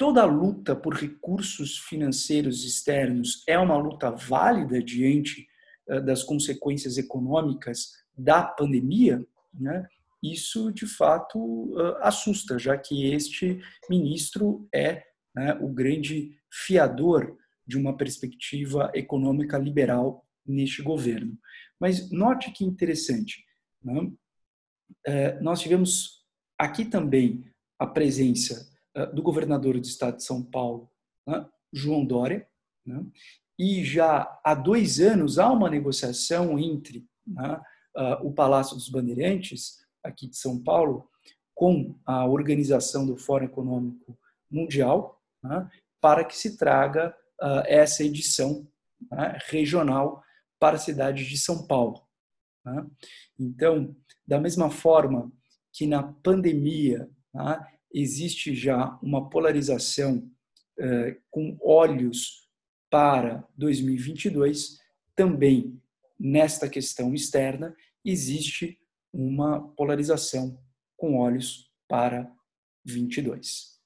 toda 0.00 0.24
luta 0.24 0.74
por 0.74 0.94
recursos 0.94 1.76
financeiros 1.76 2.64
externos 2.64 3.44
é 3.46 3.58
uma 3.58 3.76
luta 3.76 4.10
válida 4.10 4.82
diante 4.82 5.46
eh, 5.86 6.00
das 6.00 6.22
consequências 6.22 6.96
econômicas 6.96 7.92
da 8.16 8.42
pandemia, 8.42 9.22
né? 9.52 9.86
isso 10.22 10.72
de 10.72 10.86
fato 10.86 11.74
eh, 11.78 11.98
assusta, 12.00 12.58
já 12.58 12.78
que 12.78 13.12
este 13.12 13.60
ministro 13.90 14.66
é 14.74 15.04
né, 15.34 15.52
o 15.60 15.68
grande 15.68 16.34
fiador 16.50 17.36
de 17.66 17.76
uma 17.76 17.94
perspectiva 17.94 18.90
econômica 18.94 19.58
liberal 19.58 20.26
neste 20.46 20.82
governo. 20.82 21.38
Mas 21.78 22.10
note 22.10 22.50
que 22.52 22.64
interessante, 22.64 23.44
né? 23.84 24.10
nós 25.40 25.60
tivemos 25.60 26.19
Aqui 26.60 26.84
também 26.84 27.42
a 27.78 27.86
presença 27.86 28.70
uh, 28.94 29.14
do 29.14 29.22
governador 29.22 29.80
do 29.80 29.86
estado 29.86 30.18
de 30.18 30.24
São 30.24 30.42
Paulo, 30.42 30.90
né, 31.26 31.48
João 31.72 32.04
Dória, 32.04 32.46
né, 32.84 33.02
e 33.58 33.82
já 33.82 34.38
há 34.44 34.54
dois 34.54 35.00
anos 35.00 35.38
há 35.38 35.50
uma 35.50 35.70
negociação 35.70 36.58
entre 36.58 37.08
né, 37.26 37.58
uh, 37.96 38.26
o 38.26 38.34
Palácio 38.34 38.76
dos 38.76 38.90
Bandeirantes, 38.90 39.82
aqui 40.04 40.28
de 40.28 40.36
São 40.36 40.62
Paulo, 40.62 41.08
com 41.54 41.98
a 42.04 42.26
organização 42.26 43.06
do 43.06 43.16
Fórum 43.16 43.46
Econômico 43.46 44.18
Mundial, 44.50 45.18
para 45.98 46.24
que 46.24 46.36
se 46.36 46.58
traga 46.58 47.16
uh, 47.40 47.62
essa 47.66 48.04
edição 48.04 48.68
regional 49.46 50.22
para 50.58 50.76
a 50.76 50.80
cidade 50.80 51.26
de 51.26 51.38
São 51.38 51.66
Paulo. 51.66 52.02
Então, 53.38 53.96
da 54.26 54.38
mesma 54.38 54.70
forma 54.70 55.32
que 55.72 55.86
na 55.86 56.02
pandemia 56.02 57.08
tá, 57.32 57.66
existe 57.92 58.54
já 58.54 58.98
uma 59.02 59.28
polarização 59.28 60.30
eh, 60.78 61.18
com 61.30 61.58
olhos 61.60 62.48
para 62.88 63.46
2022, 63.56 64.78
também 65.14 65.80
nesta 66.18 66.68
questão 66.68 67.14
externa 67.14 67.74
existe 68.04 68.78
uma 69.12 69.60
polarização 69.60 70.58
com 70.96 71.18
olhos 71.18 71.70
para 71.88 72.30
22. 72.84 73.80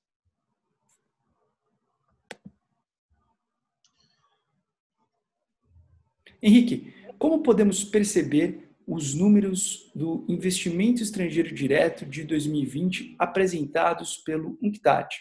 Henrique, 6.43 6.93
como 7.19 7.43
podemos 7.43 7.83
perceber 7.83 8.64
os 8.87 9.15
números 9.15 9.91
do 9.95 10.25
investimento 10.29 11.03
estrangeiro 11.03 11.55
direto 11.55 12.05
de 12.05 12.25
2020 12.25 13.17
apresentados 13.19 14.19
pelo 14.19 14.59
UNCTAD. 14.63 15.17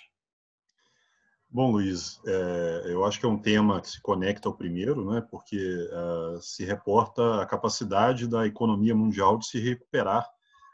Bom, 1.50 1.72
Luiz, 1.72 2.20
é, 2.26 2.84
eu 2.88 3.06
acho 3.06 3.20
que 3.20 3.28
é 3.28 3.30
um 3.30 3.38
tema 3.38 3.80
que 3.80 3.90
se 3.90 4.02
conecta 4.02 4.50
ao 4.50 4.58
primeiro, 4.58 5.08
né, 5.12 5.22
porque 5.30 5.56
uh, 5.56 6.42
se 6.42 6.66
reporta 6.66 7.42
a 7.42 7.46
capacidade 7.46 8.28
da 8.28 8.48
economia 8.48 8.96
mundial 8.96 9.38
de 9.38 9.46
se 9.46 9.60
recuperar 9.60 10.28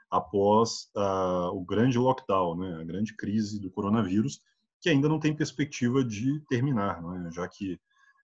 após 0.09 0.89
o 1.53 1.63
grande 1.63 1.99
lockdown, 1.99 2.57
né, 2.57 2.81
a 2.81 2.83
grande 2.83 3.15
crise 3.15 3.59
do 3.59 3.69
coronavírus, 3.69 4.41
que 4.81 4.89
ainda 4.89 5.07
não 5.07 5.19
tem 5.19 5.35
perspectiva 5.35 6.03
de 6.03 6.39
terminar, 6.47 7.01
né, 7.03 7.29
já 7.31 7.47
que 7.47 7.77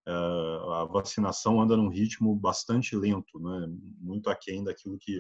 a 0.08 0.86
vacinação 0.86 1.62
anda 1.62 1.76
num 1.76 1.90
ritmo 1.90 2.36
bastante 2.36 2.96
lento, 2.96 3.40
né? 3.40 3.68
muito 4.00 4.30
aquém 4.30 4.64
daquilo 4.64 4.98
que 5.00 5.20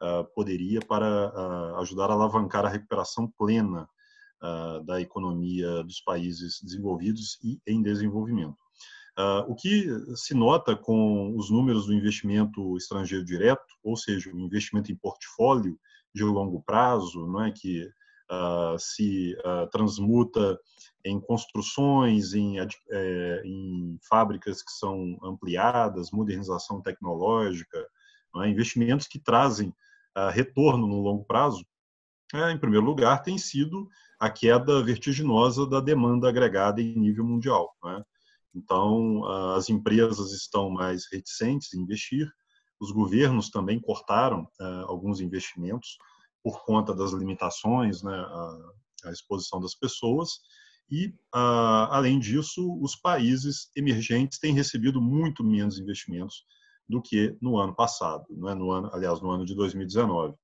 ah, 0.00 0.24
poderia 0.34 0.80
para 0.80 1.06
ah, 1.06 1.78
ajudar 1.80 2.10
a 2.10 2.14
alavancar 2.14 2.64
a 2.64 2.68
recuperação 2.68 3.32
plena 3.38 3.88
da 4.84 5.00
economia 5.00 5.82
dos 5.84 6.02
países 6.02 6.60
desenvolvidos 6.62 7.38
e 7.42 7.58
em 7.66 7.82
desenvolvimento. 7.82 8.58
o 9.48 9.54
que 9.54 9.88
se 10.14 10.34
nota 10.34 10.76
com 10.76 11.34
os 11.34 11.48
números 11.50 11.86
do 11.86 11.94
investimento 11.94 12.76
estrangeiro 12.76 13.24
direto, 13.24 13.64
ou 13.82 13.96
seja, 13.96 14.30
o 14.30 14.38
investimento 14.38 14.92
em 14.92 14.96
portfólio 14.96 15.80
de 16.14 16.22
longo 16.24 16.62
prazo, 16.62 17.26
não 17.26 17.42
é 17.42 17.52
que 17.52 17.88
se 18.78 19.34
transmuta 19.72 20.60
em 21.04 21.20
construções, 21.20 22.32
em, 22.32 22.58
é, 22.58 23.42
em, 23.44 23.98
fábricas 24.08 24.62
que 24.62 24.72
são 24.72 25.18
ampliadas, 25.22 26.10
modernização 26.10 26.80
tecnológica, 26.80 27.78
é? 28.42 28.48
investimentos 28.48 29.06
que 29.06 29.18
trazem 29.18 29.68
uh, 30.16 30.30
retorno 30.32 30.86
no 30.86 31.00
longo 31.00 31.24
prazo, 31.24 31.64
é, 32.32 32.50
em 32.50 32.58
primeiro 32.58 32.84
lugar, 32.84 33.22
tem 33.22 33.38
sido 33.38 33.88
a 34.18 34.30
queda 34.30 34.82
vertiginosa 34.82 35.66
da 35.66 35.80
demanda 35.80 36.28
agregada 36.28 36.80
em 36.80 36.98
nível 36.98 37.24
mundial. 37.24 37.76
É? 37.86 38.02
Então, 38.54 39.24
as 39.54 39.68
empresas 39.68 40.32
estão 40.32 40.70
mais 40.70 41.06
reticentes 41.12 41.74
em 41.74 41.80
investir, 41.80 42.28
os 42.80 42.90
governos 42.90 43.50
também 43.50 43.80
cortaram 43.80 44.48
alguns 44.86 45.20
investimentos, 45.20 45.98
por 46.44 46.62
conta 46.64 46.94
das 46.94 47.12
limitações, 47.12 48.02
né, 48.02 48.14
à 49.04 49.10
exposição 49.10 49.58
das 49.58 49.74
pessoas. 49.74 50.40
E, 50.90 51.08
uh, 51.34 51.88
além 51.90 52.18
disso, 52.18 52.78
os 52.80 52.94
países 52.94 53.70
emergentes 53.74 54.38
têm 54.38 54.54
recebido 54.54 55.00
muito 55.00 55.42
menos 55.42 55.78
investimentos 55.78 56.44
do 56.88 57.00
que 57.00 57.36
no 57.40 57.58
ano 57.58 57.74
passado, 57.74 58.24
não 58.30 58.48
é? 58.50 58.54
no 58.54 58.70
ano, 58.70 58.90
aliás, 58.92 59.20
no 59.20 59.30
ano 59.30 59.44
de 59.44 59.54
2019. 59.54 60.32
Uh, 60.32 60.36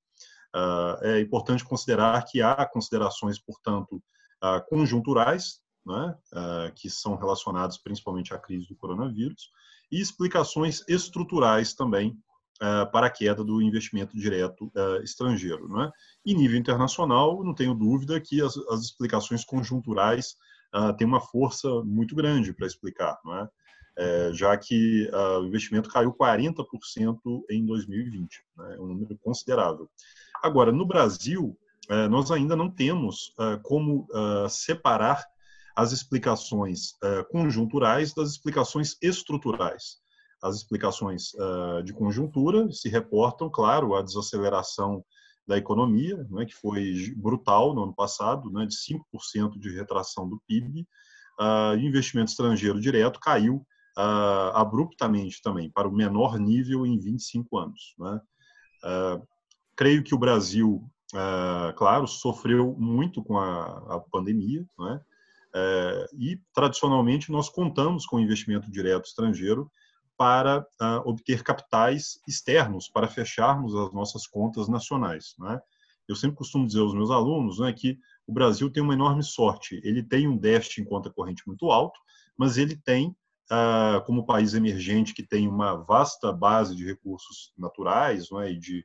ah, 0.52 0.98
é 1.02 1.20
importante 1.20 1.64
considerar 1.64 2.24
que 2.24 2.42
há 2.42 2.66
considerações, 2.66 3.38
portanto, 3.38 4.02
uh, 4.42 4.66
conjunturais, 4.68 5.60
né, 5.86 6.14
que 6.76 6.90
são 6.90 7.16
relacionadas 7.16 7.78
principalmente 7.78 8.34
à 8.34 8.38
crise 8.38 8.68
do 8.68 8.76
coronavírus, 8.76 9.50
e 9.90 9.98
explicações 9.98 10.84
estruturais 10.86 11.72
também 11.72 12.16
para 12.92 13.06
a 13.06 13.10
queda 13.10 13.42
do 13.42 13.62
investimento 13.62 14.16
direto 14.16 14.70
estrangeiro. 15.02 15.68
Né? 15.68 15.90
E 16.24 16.34
nível 16.34 16.58
internacional, 16.58 17.42
não 17.42 17.54
tenho 17.54 17.74
dúvida 17.74 18.20
que 18.20 18.42
as, 18.42 18.56
as 18.68 18.80
explicações 18.80 19.44
conjunturais 19.44 20.36
têm 20.98 21.06
uma 21.06 21.20
força 21.20 21.68
muito 21.84 22.14
grande 22.14 22.52
para 22.52 22.66
explicar. 22.66 23.18
Não 23.24 23.36
é? 23.38 23.48
é, 24.00 24.30
já 24.32 24.56
que 24.56 25.10
o 25.12 25.44
investimento 25.44 25.90
caiu 25.90 26.12
40% 26.12 27.44
em 27.50 27.64
2020, 27.66 28.42
né, 28.56 28.76
um 28.78 28.86
número 28.86 29.18
considerável. 29.18 29.88
Agora, 30.42 30.72
no 30.72 30.86
Brasil, 30.86 31.56
nós 32.08 32.30
ainda 32.30 32.54
não 32.54 32.70
temos 32.70 33.34
como 33.62 34.06
separar 34.48 35.24
as 35.76 35.92
explicações 35.92 36.94
conjunturais 37.30 38.14
das 38.14 38.30
explicações 38.30 38.96
estruturais. 39.02 39.98
As 40.42 40.56
explicações 40.56 41.32
de 41.84 41.92
conjuntura 41.92 42.70
se 42.72 42.88
reportam, 42.88 43.50
claro, 43.50 43.94
à 43.94 44.02
desaceleração 44.02 45.04
da 45.46 45.58
economia, 45.58 46.26
né, 46.30 46.46
que 46.46 46.54
foi 46.54 47.12
brutal 47.16 47.74
no 47.74 47.82
ano 47.82 47.94
passado, 47.94 48.50
né, 48.50 48.64
de 48.64 48.74
5% 48.74 49.58
de 49.58 49.70
retração 49.70 50.28
do 50.28 50.40
PIB, 50.46 50.86
o 51.38 51.76
investimento 51.76 52.30
estrangeiro 52.30 52.80
direto 52.80 53.20
caiu 53.20 53.66
uh, 53.96 54.56
abruptamente 54.56 55.42
também, 55.42 55.70
para 55.70 55.88
o 55.88 55.92
menor 55.92 56.38
nível 56.38 56.86
em 56.86 56.98
25 56.98 57.58
anos. 57.58 57.94
Né? 57.98 58.20
Uh, 58.84 59.26
creio 59.76 60.02
que 60.02 60.14
o 60.14 60.18
Brasil, 60.18 60.84
uh, 61.14 61.74
claro, 61.76 62.06
sofreu 62.06 62.74
muito 62.78 63.22
com 63.22 63.38
a, 63.38 63.96
a 63.96 64.00
pandemia, 64.00 64.64
né? 64.78 65.00
e 66.16 66.40
tradicionalmente 66.54 67.32
nós 67.32 67.48
contamos 67.48 68.06
com 68.06 68.20
investimento 68.20 68.70
direto 68.70 69.06
estrangeiro 69.06 69.68
para 70.20 70.66
obter 71.06 71.42
capitais 71.42 72.20
externos, 72.28 72.90
para 72.90 73.08
fecharmos 73.08 73.74
as 73.74 73.90
nossas 73.90 74.26
contas 74.26 74.68
nacionais. 74.68 75.34
Né? 75.38 75.58
Eu 76.06 76.14
sempre 76.14 76.36
costumo 76.36 76.66
dizer 76.66 76.80
aos 76.80 76.92
meus 76.92 77.10
alunos 77.10 77.58
né, 77.58 77.72
que 77.72 77.98
o 78.26 78.32
Brasil 78.34 78.70
tem 78.70 78.82
uma 78.82 78.92
enorme 78.92 79.22
sorte. 79.22 79.80
Ele 79.82 80.02
tem 80.02 80.28
um 80.28 80.36
déficit 80.36 80.82
em 80.82 80.84
conta 80.84 81.08
corrente 81.08 81.42
muito 81.46 81.70
alto, 81.70 81.98
mas 82.36 82.58
ele 82.58 82.76
tem 82.76 83.16
ah, 83.50 84.02
como 84.04 84.26
país 84.26 84.52
emergente 84.52 85.14
que 85.14 85.22
tem 85.22 85.48
uma 85.48 85.74
vasta 85.74 86.30
base 86.30 86.76
de 86.76 86.84
recursos 86.84 87.50
naturais 87.56 88.28
é, 88.30 88.50
e 88.50 88.58
de 88.58 88.84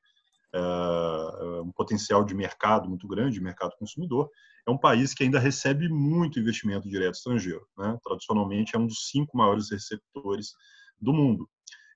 uh, 0.56 1.64
um 1.64 1.72
potencial 1.74 2.24
de 2.24 2.34
mercado 2.34 2.88
muito 2.88 3.10
grande, 3.10 3.42
mercado 3.42 3.76
consumidor, 3.78 4.30
é 4.66 4.72
um 4.72 4.78
país 4.78 5.14
que 5.14 5.26
ainda 5.26 5.38
recebe 5.38 5.90
muito 5.90 6.40
investimento 6.40 6.88
direto 6.88 7.16
estrangeiro. 7.16 7.68
Né? 7.78 7.98
Tradicionalmente, 8.06 8.74
é 8.74 8.80
um 8.80 8.88
dos 8.88 9.10
cinco 9.10 9.38
maiores 9.38 9.70
receptores 9.70 10.54
do 11.00 11.14
mundo. 11.14 11.50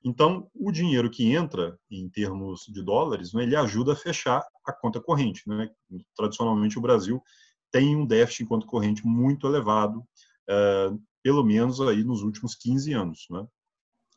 Então, 0.04 0.50
o 0.56 0.72
dinheiro 0.72 1.10
que 1.10 1.32
entra 1.32 1.78
em 1.92 2.10
termos 2.10 2.66
de 2.68 2.82
dólares, 2.82 3.34
né, 3.34 3.44
ele 3.44 3.56
ajuda 3.56 3.94
a 3.94 3.98
fechar 3.98 4.42
a 4.66 4.72
conta 4.72 5.02
corrente. 5.02 5.44
Né? 5.48 5.70
Tradicionalmente, 6.16 6.78
o 6.78 6.82
Brasil 6.82 7.22
tem 7.72 7.96
um 7.96 8.06
déficit 8.06 8.44
em 8.44 8.48
conta 8.48 8.66
corrente 8.66 9.06
muito 9.06 9.46
elevado, 9.46 10.00
uh, 10.00 11.02
pelo 11.22 11.44
menos 11.44 11.82
aí 11.82 12.04
nos 12.04 12.24
últimos 12.24 12.56
15 12.56 12.94
anos. 12.94 13.28
Né? 13.30 13.46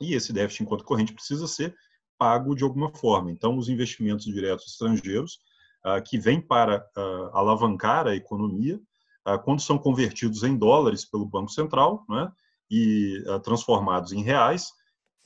E 0.00 0.14
esse 0.14 0.32
déficit 0.32 0.62
em 0.62 0.66
conta 0.66 0.84
corrente 0.84 1.12
precisa 1.12 1.48
ser 1.48 1.74
pago 2.16 2.54
de 2.54 2.62
alguma 2.62 2.94
forma. 2.94 3.32
Então, 3.32 3.56
os 3.56 3.68
investimentos 3.68 4.24
diretos 4.26 4.68
estrangeiros, 4.68 5.40
ah, 5.84 6.00
que 6.00 6.16
vêm 6.16 6.40
para 6.40 6.86
ah, 6.96 7.30
alavancar 7.32 8.06
a 8.06 8.14
economia, 8.14 8.80
ah, 9.24 9.36
quando 9.36 9.60
são 9.60 9.76
convertidos 9.76 10.44
em 10.44 10.56
dólares 10.56 11.04
pelo 11.04 11.26
Banco 11.26 11.50
Central 11.50 12.04
né, 12.08 12.30
e 12.72 13.22
transformados 13.44 14.12
em 14.12 14.22
reais, 14.22 14.72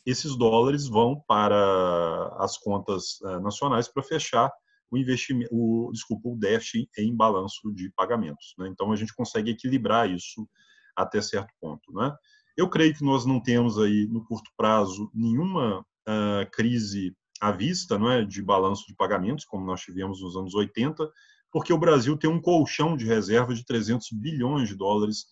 esses 0.05 0.37
dólares 0.37 0.89
vão 0.89 1.23
para 1.29 2.37
as 2.39 2.59
contas 2.59 3.19
nacionais 3.41 3.87
para 3.87 4.03
fechar 4.03 4.51
o 4.91 4.97
investimento, 4.97 5.49
o, 5.53 5.91
desculpa, 5.93 6.29
o 6.29 6.37
déficit 6.37 6.89
em 6.99 7.15
balanço 7.15 7.73
de 7.73 7.91
pagamentos. 7.91 8.55
Né? 8.59 8.69
Então 8.69 8.93
a 8.93 8.97
gente 8.97 9.15
consegue 9.15 9.51
equilibrar 9.51 10.11
isso 10.11 10.49
até 10.95 11.21
certo 11.21 11.53
ponto. 11.61 11.93
Né? 11.93 12.15
Eu 12.57 12.69
creio 12.69 12.95
que 12.95 13.05
nós 13.05 13.25
não 13.25 13.41
temos 13.41 13.79
aí 13.79 14.07
no 14.11 14.25
curto 14.25 14.51
prazo 14.57 15.11
nenhuma 15.15 15.81
uh, 15.81 16.51
crise 16.53 17.15
à 17.41 17.53
vista, 17.53 17.99
não 17.99 18.11
é, 18.11 18.25
de 18.25 18.43
balanço 18.43 18.87
de 18.87 18.95
pagamentos 18.95 19.45
como 19.45 19.67
nós 19.67 19.81
tivemos 19.81 20.23
nos 20.23 20.37
anos 20.37 20.55
80, 20.55 21.09
porque 21.53 21.73
o 21.73 21.79
Brasil 21.79 22.17
tem 22.17 22.31
um 22.31 22.41
colchão 22.41 22.97
de 22.97 23.05
reserva 23.05 23.55
de 23.55 23.65
300 23.65 24.09
bilhões 24.13 24.69
de 24.69 24.75
dólares 24.75 25.27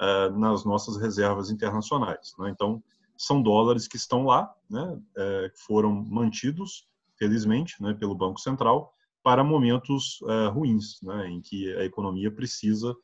uh, 0.00 0.36
nas 0.38 0.64
nossas 0.64 0.96
reservas 0.96 1.50
internacionais. 1.50 2.34
Né? 2.38 2.50
Então 2.50 2.82
são 3.16 3.42
dólares 3.42 3.86
que 3.86 3.96
estão 3.96 4.24
lá, 4.24 4.52
né, 4.68 4.82
uh, 4.82 5.50
foram 5.54 5.92
mantidos 5.92 6.88
felizmente, 7.18 7.80
né, 7.82 7.92
pelo 7.92 8.14
Banco 8.14 8.40
Central 8.40 8.94
para 9.22 9.44
momentos 9.44 10.18
ruins, 10.54 10.98
né, 11.02 11.28
em 11.28 11.42
que 11.42 11.70
a 11.76 11.84
economia 11.84 12.30
precisa 12.30 12.96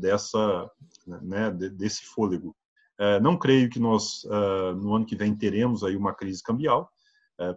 dessa, 0.00 0.68
né, 1.06 1.52
desse 1.52 2.04
fôlego. 2.06 2.52
Não 3.22 3.38
creio 3.38 3.70
que 3.70 3.78
nós, 3.78 4.24
no 4.76 4.92
ano 4.92 5.06
que 5.06 5.14
vem, 5.14 5.32
teremos 5.36 5.84
aí 5.84 5.96
uma 5.96 6.12
crise 6.12 6.42
cambial 6.42 6.90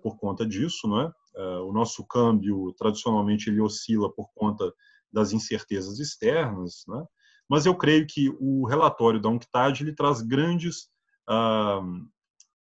por 0.04 0.18
conta 0.18 0.46
disso. 0.46 0.88
Não 0.88 1.02
é? 1.02 1.12
é? 1.36 1.42
o 1.62 1.72
nosso 1.72 2.06
câmbio, 2.06 2.76
tradicionalmente, 2.78 3.50
ele 3.50 3.60
oscila 3.60 4.14
por 4.14 4.30
conta 4.36 4.72
das 5.12 5.34
incertezas 5.34 5.98
externas, 5.98 6.84
né? 6.88 7.04
Mas 7.50 7.66
eu 7.66 7.76
creio 7.76 8.06
que 8.06 8.30
o 8.40 8.66
relatório 8.66 9.20
da 9.20 9.30
UNCTAD 9.30 9.84
ele 9.84 9.96
traz 9.96 10.22
grandes, 10.22 10.90
ah, 11.28 11.82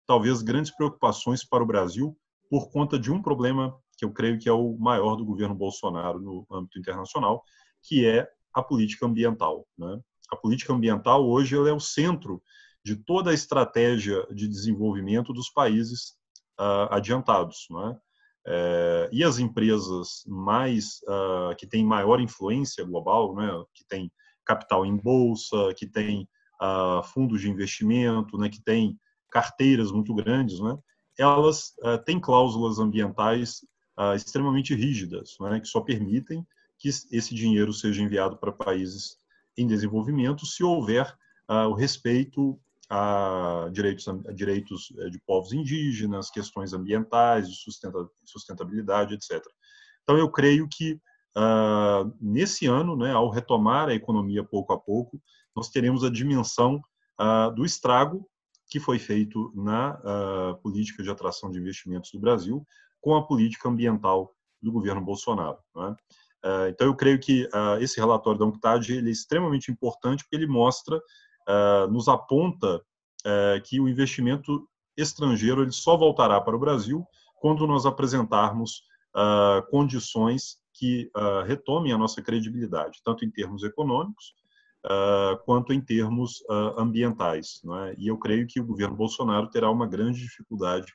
talvez 0.07 0.41
grandes 0.41 0.75
preocupações 0.75 1.45
para 1.47 1.63
o 1.63 1.67
Brasil 1.67 2.17
por 2.49 2.71
conta 2.71 2.99
de 2.99 3.11
um 3.11 3.21
problema 3.21 3.75
que 3.97 4.05
eu 4.05 4.11
creio 4.11 4.39
que 4.39 4.49
é 4.49 4.53
o 4.53 4.77
maior 4.77 5.15
do 5.15 5.25
governo 5.25 5.55
Bolsonaro 5.55 6.19
no 6.19 6.45
âmbito 6.51 6.79
internacional, 6.79 7.43
que 7.83 8.05
é 8.05 8.27
a 8.53 8.61
política 8.61 9.05
ambiental. 9.05 9.67
Né? 9.77 9.99
A 10.31 10.35
política 10.35 10.73
ambiental 10.73 11.27
hoje 11.27 11.55
é 11.55 11.73
o 11.73 11.79
centro 11.79 12.41
de 12.83 12.95
toda 12.95 13.31
a 13.31 13.33
estratégia 13.33 14.25
de 14.31 14.47
desenvolvimento 14.47 15.31
dos 15.31 15.49
países 15.49 16.15
uh, 16.59 16.91
adiantados. 16.91 17.65
Né? 17.69 17.97
É, 18.45 19.09
e 19.11 19.23
as 19.23 19.39
empresas 19.39 20.23
mais 20.27 20.99
uh, 21.03 21.55
que 21.57 21.65
têm 21.65 21.85
maior 21.85 22.19
influência 22.19 22.83
global, 22.83 23.35
né, 23.35 23.49
que 23.73 23.85
têm 23.87 24.11
capital 24.45 24.85
em 24.85 24.95
bolsa, 24.95 25.73
que 25.75 25.85
têm 25.85 26.27
uh, 26.61 27.03
fundos 27.03 27.41
de 27.41 27.49
investimento, 27.49 28.37
né, 28.37 28.49
que 28.49 28.61
têm 28.61 28.99
carteiras 29.31 29.91
muito 29.91 30.13
grandes, 30.13 30.59
né, 30.59 30.77
elas 31.17 31.73
uh, 31.83 31.97
têm 32.05 32.19
cláusulas 32.19 32.79
ambientais 32.79 33.61
extremamente 34.15 34.73
rígidas, 34.73 35.35
né, 35.39 35.59
que 35.59 35.67
só 35.67 35.79
permitem 35.79 36.43
que 36.79 36.89
esse 36.89 37.35
dinheiro 37.35 37.71
seja 37.71 38.01
enviado 38.01 38.37
para 38.37 38.51
países 38.51 39.17
em 39.57 39.67
desenvolvimento 39.67 40.45
se 40.45 40.63
houver 40.63 41.15
uh, 41.49 41.69
o 41.69 41.73
respeito 41.73 42.59
a 42.89 43.69
direitos, 43.71 44.07
a 44.07 44.31
direitos 44.33 44.93
eh, 44.99 45.09
de 45.09 45.19
povos 45.21 45.51
indígenas, 45.51 46.29
questões 46.29 46.73
ambientais, 46.73 47.49
de 47.49 47.55
sustentabilidade, 48.23 49.15
etc. 49.15 49.43
Então, 50.03 50.17
eu 50.17 50.29
creio 50.29 50.67
que 50.69 50.99
uh, 51.37 52.13
nesse 52.19 52.65
ano, 52.67 52.95
né, 52.95 53.11
ao 53.11 53.29
retomar 53.29 53.89
a 53.89 53.93
economia 53.93 54.43
pouco 54.43 54.73
a 54.73 54.77
pouco, 54.77 55.21
nós 55.55 55.69
teremos 55.69 56.03
a 56.03 56.09
dimensão 56.09 56.81
uh, 57.19 57.53
do 57.53 57.65
estrago 57.65 58.27
que 58.69 58.79
foi 58.79 58.97
feito 58.97 59.51
na 59.53 59.99
política 60.63 61.03
de 61.03 61.09
atração 61.11 61.51
de 61.51 61.59
investimentos 61.59 62.09
do 62.11 62.19
Brasil 62.19 62.65
com 62.99 63.15
a 63.15 63.21
política 63.21 63.69
ambiental 63.69 64.33
do 64.59 64.71
governo 64.71 65.01
Bolsonaro. 65.01 65.59
Né? 65.75 65.95
Ah, 66.43 66.67
então, 66.69 66.87
eu 66.87 66.95
creio 66.95 67.19
que 67.19 67.47
ah, 67.53 67.77
esse 67.79 67.99
relatório 67.99 68.39
da 68.39 68.45
UNCTAD 68.45 68.93
ele 68.93 69.09
é 69.09 69.11
extremamente 69.11 69.71
importante 69.71 70.23
porque 70.23 70.35
ele 70.35 70.47
mostra, 70.47 71.01
ah, 71.47 71.87
nos 71.89 72.07
aponta 72.07 72.81
que 73.63 73.79
o 73.79 73.87
investimento 73.87 74.67
estrangeiro 74.97 75.61
ele 75.61 75.71
só 75.71 75.95
voltará 75.95 76.41
para 76.41 76.57
o 76.57 76.59
Brasil 76.59 77.05
quando 77.39 77.65
nós 77.65 77.85
apresentarmos 77.85 78.83
condições 79.69 80.57
que 80.73 81.11
retomem 81.45 81.93
a 81.93 81.97
nossa 81.97 82.21
credibilidade, 82.21 82.99
tanto 83.05 83.23
em 83.23 83.29
termos 83.29 83.63
econômicos 83.63 84.33
quanto 85.45 85.71
em 85.71 85.79
termos 85.79 86.43
ambientais. 86.77 87.61
É? 87.87 87.95
E 87.97 88.07
eu 88.07 88.17
creio 88.17 88.47
que 88.47 88.59
o 88.59 88.65
governo 88.65 88.95
Bolsonaro 88.95 89.49
terá 89.49 89.69
uma 89.69 89.87
grande 89.87 90.19
dificuldade 90.19 90.91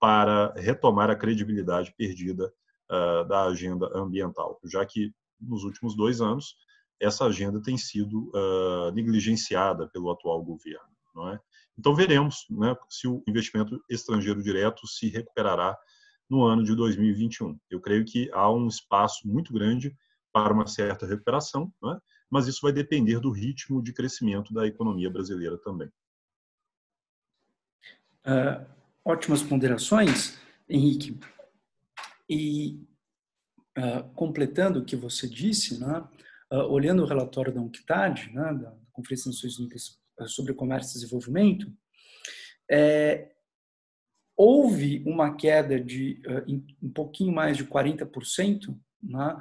para 0.00 0.54
retomar 0.56 1.10
a 1.10 1.14
credibilidade 1.14 1.94
perdida 1.96 2.50
uh, 2.90 3.28
da 3.28 3.44
agenda 3.44 3.86
ambiental, 3.94 4.58
já 4.64 4.84
que 4.84 5.12
nos 5.38 5.62
últimos 5.62 5.94
dois 5.94 6.22
anos, 6.22 6.56
essa 6.98 7.26
agenda 7.26 7.62
tem 7.62 7.76
sido 7.76 8.30
uh, 8.34 8.90
negligenciada 8.92 9.88
pelo 9.88 10.10
atual 10.10 10.42
governo. 10.42 10.80
É? 11.32 11.38
Então, 11.78 11.94
veremos 11.94 12.46
né, 12.50 12.74
se 12.88 13.06
o 13.06 13.22
investimento 13.26 13.82
estrangeiro 13.88 14.42
direto 14.42 14.86
se 14.86 15.08
recuperará 15.08 15.76
no 16.30 16.44
ano 16.44 16.62
de 16.62 16.76
2021. 16.76 17.58
Eu 17.68 17.80
creio 17.80 18.04
que 18.04 18.30
há 18.32 18.50
um 18.50 18.68
espaço 18.68 19.26
muito 19.26 19.52
grande 19.52 19.94
para 20.32 20.54
uma 20.54 20.66
certa 20.66 21.04
recuperação, 21.04 21.72
é? 21.84 21.98
mas 22.30 22.46
isso 22.46 22.60
vai 22.62 22.72
depender 22.72 23.18
do 23.18 23.32
ritmo 23.32 23.82
de 23.82 23.92
crescimento 23.92 24.54
da 24.54 24.64
economia 24.64 25.10
brasileira 25.10 25.58
também. 25.58 25.90
Uh, 28.24 28.64
ótimas 29.04 29.42
ponderações, 29.42 30.38
Henrique. 30.68 31.18
E 32.28 32.80
uh, 33.76 34.08
completando 34.14 34.78
o 34.78 34.84
que 34.84 34.94
você 34.94 35.28
disse, 35.28 35.80
né, 35.80 36.08
uh, 36.52 36.58
olhando 36.66 37.02
o 37.02 37.06
relatório 37.06 37.52
da 37.52 37.60
UNCTAD, 37.60 38.32
né, 38.32 38.54
da 38.54 38.72
Conferência 38.92 39.28
das 39.28 39.36
Nações 39.36 39.58
Unidas 39.58 40.00
sobre 40.26 40.54
Comércio 40.54 40.92
e 40.92 41.00
Desenvolvimento, 41.00 41.72
é, 42.70 43.32
houve 44.40 45.02
uma 45.04 45.36
queda 45.36 45.78
de 45.78 46.18
um 46.82 46.90
pouquinho 46.90 47.30
mais 47.30 47.58
de 47.58 47.66
40% 47.66 48.74
né, 49.02 49.36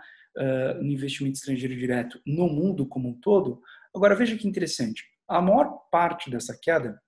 no 0.82 0.92
investimento 0.92 1.38
estrangeiro 1.38 1.74
direto 1.74 2.22
no 2.26 2.50
mundo 2.50 2.86
como 2.86 3.08
um 3.08 3.14
todo. 3.14 3.62
Agora, 3.96 4.14
veja 4.14 4.36
que 4.36 4.46
interessante. 4.46 5.06
A 5.26 5.42
maior 5.42 5.88
parte 5.90 6.30
dessa 6.30 6.54
queda 6.62 7.02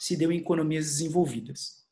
se 0.00 0.16
deu 0.16 0.32
em 0.32 0.38
economias 0.38 0.84
desenvolvidas. 0.86 1.84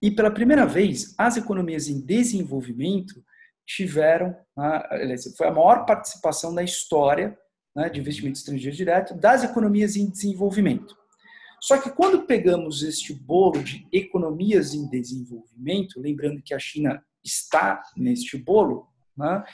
E 0.00 0.12
pela 0.12 0.30
primeira 0.30 0.64
vez, 0.64 1.12
as 1.18 1.36
economias 1.36 1.88
em 1.88 2.00
desenvolvimento 2.00 3.20
tiveram, 3.66 4.28
né, 4.56 5.16
foi 5.36 5.48
a 5.48 5.52
maior 5.52 5.84
participação 5.84 6.54
da 6.54 6.62
história 6.62 7.36
né, 7.74 7.88
de 7.88 7.98
investimento 7.98 8.38
estrangeiro 8.38 8.76
direto 8.76 9.12
das 9.12 9.42
economias 9.42 9.96
em 9.96 10.08
desenvolvimento. 10.08 11.01
Só 11.62 11.80
que 11.80 11.90
quando 11.90 12.26
pegamos 12.26 12.82
este 12.82 13.14
bolo 13.14 13.62
de 13.62 13.86
economias 13.92 14.74
em 14.74 14.88
desenvolvimento, 14.88 16.00
lembrando 16.00 16.42
que 16.42 16.52
a 16.52 16.58
China 16.58 17.00
está 17.24 17.80
neste 17.96 18.36
bolo, 18.36 18.88
né, 19.16 19.44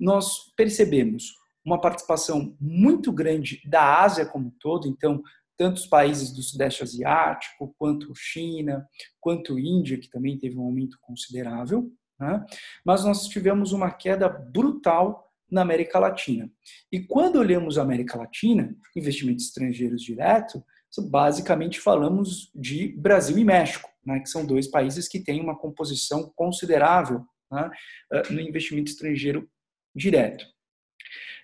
nós 0.00 0.50
percebemos 0.56 1.34
uma 1.62 1.78
participação 1.78 2.56
muito 2.58 3.12
grande 3.12 3.60
da 3.68 4.00
Ásia 4.00 4.24
como 4.24 4.46
um 4.46 4.52
todo, 4.58 4.88
então 4.88 5.22
tanto 5.58 5.76
os 5.76 5.86
países 5.86 6.32
do 6.32 6.40
Sudeste 6.40 6.82
Asiático, 6.82 7.74
quanto 7.76 8.14
China, 8.14 8.88
quanto 9.20 9.58
Índia, 9.58 9.98
que 9.98 10.08
também 10.08 10.38
teve 10.38 10.56
um 10.56 10.62
aumento 10.62 10.96
considerável, 11.02 11.92
né? 12.18 12.46
mas 12.82 13.04
nós 13.04 13.26
tivemos 13.26 13.72
uma 13.72 13.90
queda 13.90 14.26
brutal 14.26 15.30
na 15.50 15.60
América 15.60 15.98
Latina. 15.98 16.50
E 16.90 17.00
quando 17.00 17.36
olhamos 17.36 17.76
a 17.76 17.82
América 17.82 18.16
Latina, 18.16 18.74
investimentos 18.96 19.46
estrangeiros 19.46 20.02
direto, 20.02 20.64
basicamente 21.02 21.80
falamos 21.80 22.50
de 22.54 22.88
Brasil 22.96 23.38
e 23.38 23.44
México, 23.44 23.88
né? 24.04 24.20
que 24.20 24.28
são 24.28 24.44
dois 24.44 24.66
países 24.66 25.08
que 25.08 25.20
têm 25.20 25.40
uma 25.40 25.56
composição 25.56 26.32
considerável 26.34 27.24
né? 27.50 27.70
Eh, 28.12 28.32
no 28.32 28.40
investimento 28.40 28.90
estrangeiro 28.90 29.48
direto. 29.94 30.44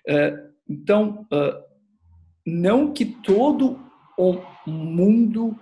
Eh, 0.07 0.49
então, 0.69 1.27
eh, 1.31 1.63
não 2.45 2.93
que 2.93 3.05
todo 3.05 3.79
o 4.17 4.39
mundo 4.69 5.59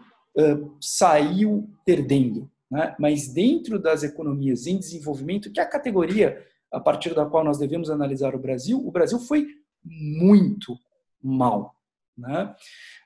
saiu 0.82 1.69
perdendo. 1.86 2.49
Né? 2.69 2.95
Mas 2.97 3.27
dentro 3.27 3.77
das 3.77 4.01
economias 4.01 4.65
em 4.65 4.79
desenvolvimento, 4.79 5.51
que 5.51 5.60
é 5.60 5.63
a 5.63 5.69
categoria 5.69 6.43
a 6.71 6.79
partir 6.79 7.13
da 7.13 7.23
qual 7.23 7.43
nós 7.43 7.60
devemos 7.60 7.91
analisar 7.91 8.34
o 8.34 8.39
Brasil, 8.39 8.79
o 8.84 8.91
Brasil 8.91 9.19
foi 9.19 9.45
muito 9.84 10.75
mal. 11.21 11.72
Né? 12.17 12.56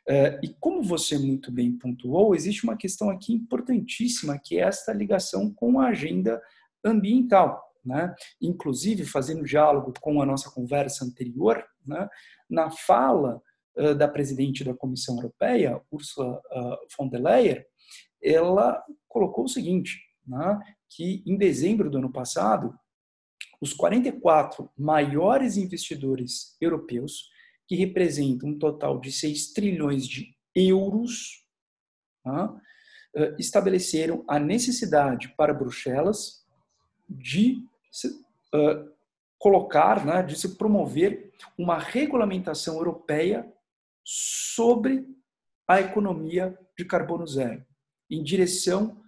Uh, 0.10 0.46
e 0.46 0.56
como 0.60 0.84
você 0.84 1.17
muito 1.17 1.52
bem 1.52 1.78
pontuou, 1.78 2.36
existe 2.36 2.63
uma 2.63 2.78
questão 2.78 3.10
aqui 3.10 3.34
importantíssima, 3.34 4.39
que 4.43 4.58
é 4.58 4.63
esta 4.63 4.93
ligação 4.93 5.54
com 5.54 5.80
a 5.80 5.88
agenda 5.88 6.41
ambiental. 6.84 7.63
Né? 7.86 8.13
Inclusive, 8.41 9.06
fazendo 9.06 9.46
diálogo 9.46 9.93
com 10.02 10.22
a 10.22 10.26
nossa 10.26 10.52
conversa 10.52 11.06
anterior, 11.06 11.63
né? 11.86 12.08
na 12.50 12.70
fala 12.70 13.41
da 13.96 14.08
presidente 14.08 14.63
da 14.63 14.74
Comissão 14.74 15.17
Europeia, 15.17 15.80
Ursula 15.91 16.41
von 16.98 17.08
der 17.08 17.22
Leyen, 17.22 17.63
ela 18.24 18.84
colocou 19.08 19.46
o 19.46 19.50
seguinte, 19.50 20.00
né, 20.26 20.60
que 20.89 21.24
em 21.26 21.38
dezembro 21.38 21.89
do 21.89 21.98
ano 21.98 22.12
passado, 22.12 22.74
os 23.62 23.74
44 23.74 24.70
maiores 24.78 25.58
investidores 25.58 26.56
europeus, 26.62 27.30
que 27.67 27.75
representam 27.75 28.49
um 28.49 28.58
total 28.58 28.99
de 28.99 29.12
6 29.12 29.53
trilhões 29.53 30.08
de 30.08 30.36
euros, 30.56 31.45
né, 32.25 32.62
estabeleceram 33.38 34.23
a 34.27 34.39
necessidade 34.39 35.30
para 35.36 35.53
Bruxelas 35.53 36.45
de 37.10 37.63
uh, 38.53 38.91
colocar, 39.38 40.06
né, 40.06 40.23
de 40.23 40.38
se 40.38 40.56
promover 40.56 41.32
uma 41.58 41.77
regulamentação 41.77 42.75
europeia 42.75 43.51
sobre 44.03 45.06
a 45.67 45.82
economia 45.82 46.58
de 46.77 46.86
carbono 46.86 47.27
zero, 47.27 47.65
em 48.10 48.23
direção 48.23 49.01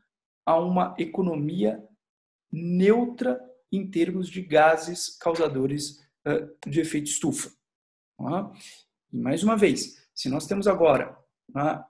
a 0.45 0.57
uma 0.57 0.95
economia 0.97 1.81
neutra 2.51 3.39
em 3.71 3.89
termos 3.89 4.27
de 4.27 4.41
gases 4.41 5.17
causadores 5.17 5.99
de 6.67 6.79
efeito 6.79 7.07
estufa. 7.07 7.51
E 9.11 9.17
mais 9.17 9.43
uma 9.43 9.57
vez, 9.57 9.95
se 10.13 10.29
nós 10.29 10.45
temos 10.45 10.67
agora 10.67 11.17
né, 11.53 11.83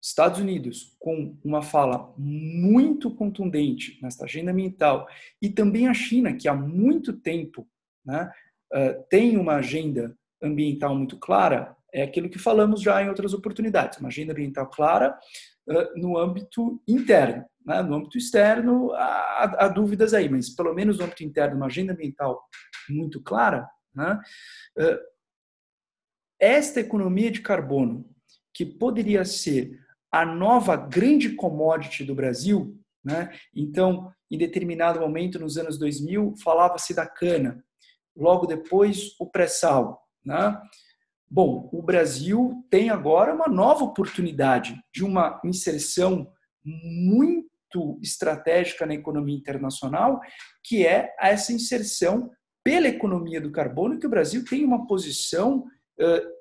Estados 0.00 0.40
Unidos 0.40 0.96
com 0.98 1.36
uma 1.44 1.62
fala 1.62 2.12
muito 2.16 3.14
contundente 3.14 3.98
nesta 4.02 4.24
agenda 4.24 4.50
ambiental 4.50 5.06
e 5.40 5.48
também 5.48 5.88
a 5.88 5.94
China, 5.94 6.34
que 6.34 6.48
há 6.48 6.54
muito 6.54 7.12
tempo 7.12 7.68
né, 8.04 8.30
tem 9.08 9.36
uma 9.36 9.56
agenda 9.56 10.16
ambiental 10.42 10.94
muito 10.94 11.18
clara, 11.18 11.76
é 11.92 12.02
aquilo 12.02 12.28
que 12.28 12.38
falamos 12.38 12.80
já 12.80 13.02
em 13.02 13.08
outras 13.08 13.34
oportunidades, 13.34 13.98
uma 13.98 14.08
agenda 14.08 14.32
ambiental 14.32 14.68
clara 14.68 15.16
uh, 15.68 16.00
no 16.00 16.18
âmbito 16.18 16.82
interno. 16.88 17.44
Né? 17.64 17.82
No 17.82 17.94
âmbito 17.94 18.18
externo, 18.18 18.92
há, 18.94 19.68
dúvidas 19.68 20.14
aí, 20.14 20.28
mas 20.28 20.50
pelo 20.50 20.74
menos 20.74 20.98
no 20.98 21.04
âmbito 21.04 21.22
interno, 21.22 21.56
uma 21.56 21.66
agenda 21.66 21.92
ambiental 21.92 22.42
muito 22.88 23.20
clara. 23.22 23.68
Esta 26.42 26.80
economia 26.80 27.30
de 27.30 27.40
carbono, 27.40 28.04
que 28.52 28.66
poderia 28.66 29.24
ser 29.24 29.78
a 30.10 30.26
nova 30.26 30.74
grande 30.74 31.36
commodity 31.36 32.02
do 32.02 32.16
Brasil, 32.16 32.76
né? 33.04 33.32
então, 33.54 34.12
em 34.28 34.36
determinado 34.36 34.98
momento, 34.98 35.38
nos 35.38 35.56
anos 35.56 35.78
2000, 35.78 36.34
falava-se 36.42 36.94
da 36.94 37.06
cana, 37.06 37.64
logo 38.16 38.44
depois 38.44 39.14
o 39.20 39.26
pré-sal. 39.26 40.02
Né? 40.24 40.60
Bom, 41.30 41.70
o 41.72 41.80
Brasil 41.80 42.62
tem 42.68 42.90
agora 42.90 43.32
uma 43.32 43.46
nova 43.46 43.84
oportunidade 43.84 44.76
de 44.92 45.04
uma 45.04 45.40
inserção 45.44 46.28
muito 46.64 47.98
estratégica 48.02 48.84
na 48.84 48.94
economia 48.94 49.36
internacional, 49.36 50.20
que 50.64 50.84
é 50.84 51.14
essa 51.20 51.52
inserção 51.52 52.30
pela 52.64 52.88
economia 52.88 53.40
do 53.40 53.52
carbono, 53.52 53.98
que 53.98 54.06
o 54.06 54.10
Brasil 54.10 54.44
tem 54.44 54.64
uma 54.64 54.86
posição, 54.86 55.64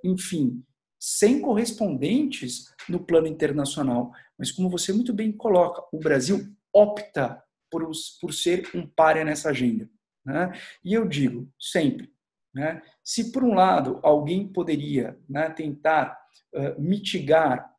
enfim, 0.04 0.64
sem 1.00 1.42
correspondentes 1.42 2.74
no 2.88 3.00
plano 3.00 3.28
internacional. 3.28 4.12
Mas, 4.38 4.52
como 4.52 4.70
você 4.70 4.94
muito 4.94 5.14
bem 5.14 5.32
coloca, 5.32 5.84
o 5.92 6.00
Brasil 6.00 6.48
opta 6.74 7.44
por, 7.70 7.90
por 8.20 8.34
ser 8.34 8.70
um 8.76 8.88
páreo 8.88 9.26
nessa 9.26 9.50
agenda. 9.50 9.90
Né? 10.26 10.52
E 10.84 10.94
eu 10.94 11.08
digo 11.08 11.52
sempre: 11.60 12.12
né? 12.54 12.82
Se, 13.04 13.32
por 13.32 13.44
um 13.44 13.54
lado, 13.54 14.00
alguém 14.04 14.48
poderia 14.48 15.18
né, 15.28 15.50
tentar 15.50 16.18
uh, 16.54 16.82
mitigar 16.82 17.72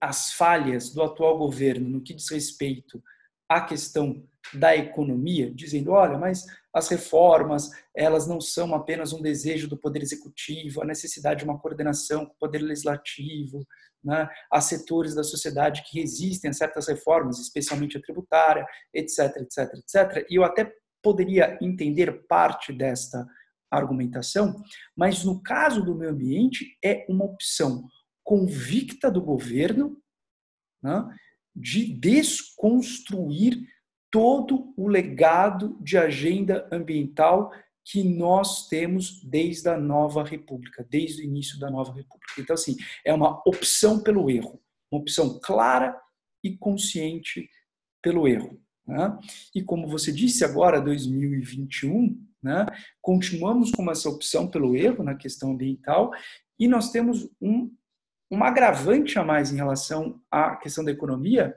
as 0.00 0.32
falhas 0.32 0.90
do 0.90 1.02
atual 1.02 1.38
governo 1.38 1.88
no 1.88 2.02
que 2.02 2.14
diz 2.14 2.30
respeito 2.30 3.02
à 3.48 3.60
questão 3.60 4.26
da 4.52 4.76
economia, 4.76 5.50
dizendo, 5.50 5.92
olha, 5.92 6.18
mas 6.18 6.44
as 6.74 6.88
reformas, 6.88 7.70
elas 7.94 8.26
não 8.26 8.40
são 8.40 8.74
apenas 8.74 9.12
um 9.12 9.22
desejo 9.22 9.68
do 9.68 9.78
Poder 9.78 10.02
Executivo, 10.02 10.82
a 10.82 10.86
necessidade 10.86 11.40
de 11.40 11.44
uma 11.44 11.58
coordenação 11.58 12.26
com 12.26 12.32
o 12.32 12.38
Poder 12.38 12.58
Legislativo, 12.58 13.64
né? 14.02 14.28
há 14.50 14.60
setores 14.60 15.14
da 15.14 15.22
sociedade 15.22 15.84
que 15.84 16.00
resistem 16.00 16.50
a 16.50 16.52
certas 16.52 16.88
reformas, 16.88 17.38
especialmente 17.38 17.96
a 17.96 18.02
tributária, 18.02 18.66
etc, 18.92 19.36
etc, 19.36 19.72
etc. 19.74 20.26
E 20.28 20.34
eu 20.34 20.42
até 20.42 20.72
poderia 21.00 21.56
entender 21.62 22.26
parte 22.26 22.72
desta 22.72 23.24
argumentação, 23.70 24.62
mas 24.96 25.24
no 25.24 25.42
caso 25.42 25.84
do 25.84 25.94
meio 25.94 26.10
ambiente 26.10 26.76
é 26.84 27.06
uma 27.08 27.24
opção 27.24 27.88
convicta 28.22 29.10
do 29.10 29.20
governo 29.20 29.96
né, 30.82 31.04
de 31.54 31.92
desconstruir 31.98 33.62
todo 34.14 34.72
o 34.76 34.86
legado 34.86 35.76
de 35.80 35.98
agenda 35.98 36.68
ambiental 36.70 37.52
que 37.84 38.04
nós 38.04 38.68
temos 38.68 39.20
desde 39.24 39.68
a 39.68 39.76
nova 39.76 40.22
república, 40.22 40.86
desde 40.88 41.22
o 41.22 41.24
início 41.24 41.58
da 41.58 41.68
nova 41.68 41.92
república. 41.92 42.34
Então, 42.38 42.54
assim, 42.54 42.76
é 43.04 43.12
uma 43.12 43.42
opção 43.44 44.00
pelo 44.00 44.30
erro, 44.30 44.62
uma 44.88 45.00
opção 45.00 45.40
clara 45.42 46.00
e 46.44 46.56
consciente 46.56 47.50
pelo 48.00 48.28
erro. 48.28 48.56
Né? 48.86 49.18
E 49.52 49.60
como 49.60 49.88
você 49.88 50.12
disse 50.12 50.44
agora, 50.44 50.80
2021, 50.80 52.16
né, 52.40 52.66
continuamos 53.02 53.72
com 53.72 53.90
essa 53.90 54.08
opção 54.08 54.46
pelo 54.48 54.76
erro 54.76 55.02
na 55.02 55.16
questão 55.16 55.50
ambiental 55.50 56.12
e 56.56 56.68
nós 56.68 56.92
temos 56.92 57.28
um, 57.42 57.68
um 58.30 58.44
agravante 58.44 59.18
a 59.18 59.24
mais 59.24 59.50
em 59.50 59.56
relação 59.56 60.22
à 60.30 60.54
questão 60.54 60.84
da 60.84 60.92
economia, 60.92 61.52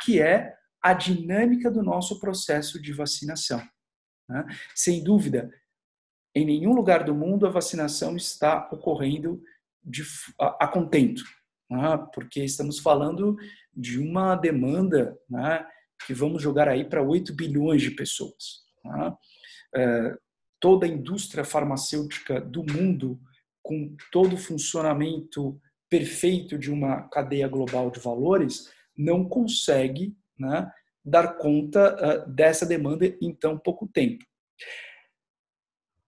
que 0.00 0.22
é 0.22 0.56
a 0.82 0.92
dinâmica 0.92 1.70
do 1.70 1.82
nosso 1.82 2.18
processo 2.20 2.80
de 2.80 2.92
vacinação. 2.92 3.62
Né? 4.28 4.44
Sem 4.74 5.02
dúvida, 5.02 5.50
em 6.34 6.44
nenhum 6.44 6.72
lugar 6.72 7.04
do 7.04 7.14
mundo 7.14 7.46
a 7.46 7.50
vacinação 7.50 8.16
está 8.16 8.68
ocorrendo 8.70 9.42
de, 9.82 10.02
a, 10.40 10.64
a 10.64 10.68
contento, 10.68 11.22
né? 11.70 12.06
porque 12.14 12.44
estamos 12.44 12.78
falando 12.78 13.36
de 13.74 13.98
uma 13.98 14.36
demanda 14.36 15.18
né, 15.28 15.66
que 16.06 16.14
vamos 16.14 16.42
jogar 16.42 16.68
aí 16.68 16.84
para 16.84 17.02
8 17.02 17.34
bilhões 17.34 17.82
de 17.82 17.90
pessoas. 17.90 18.62
Né? 18.84 19.14
É, 19.74 20.16
toda 20.60 20.86
a 20.86 20.88
indústria 20.88 21.44
farmacêutica 21.44 22.40
do 22.40 22.64
mundo, 22.64 23.20
com 23.62 23.96
todo 24.12 24.34
o 24.34 24.38
funcionamento 24.38 25.60
perfeito 25.90 26.58
de 26.58 26.70
uma 26.70 27.08
cadeia 27.08 27.48
global 27.48 27.90
de 27.90 28.00
valores, 28.00 28.70
não 28.96 29.24
consegue 29.28 30.16
né, 30.38 30.70
dar 31.04 31.36
conta 31.36 31.96
uh, 32.26 32.30
dessa 32.30 32.66
demanda 32.66 33.06
em 33.20 33.34
tão 33.34 33.58
pouco 33.58 33.86
tempo. 33.86 34.24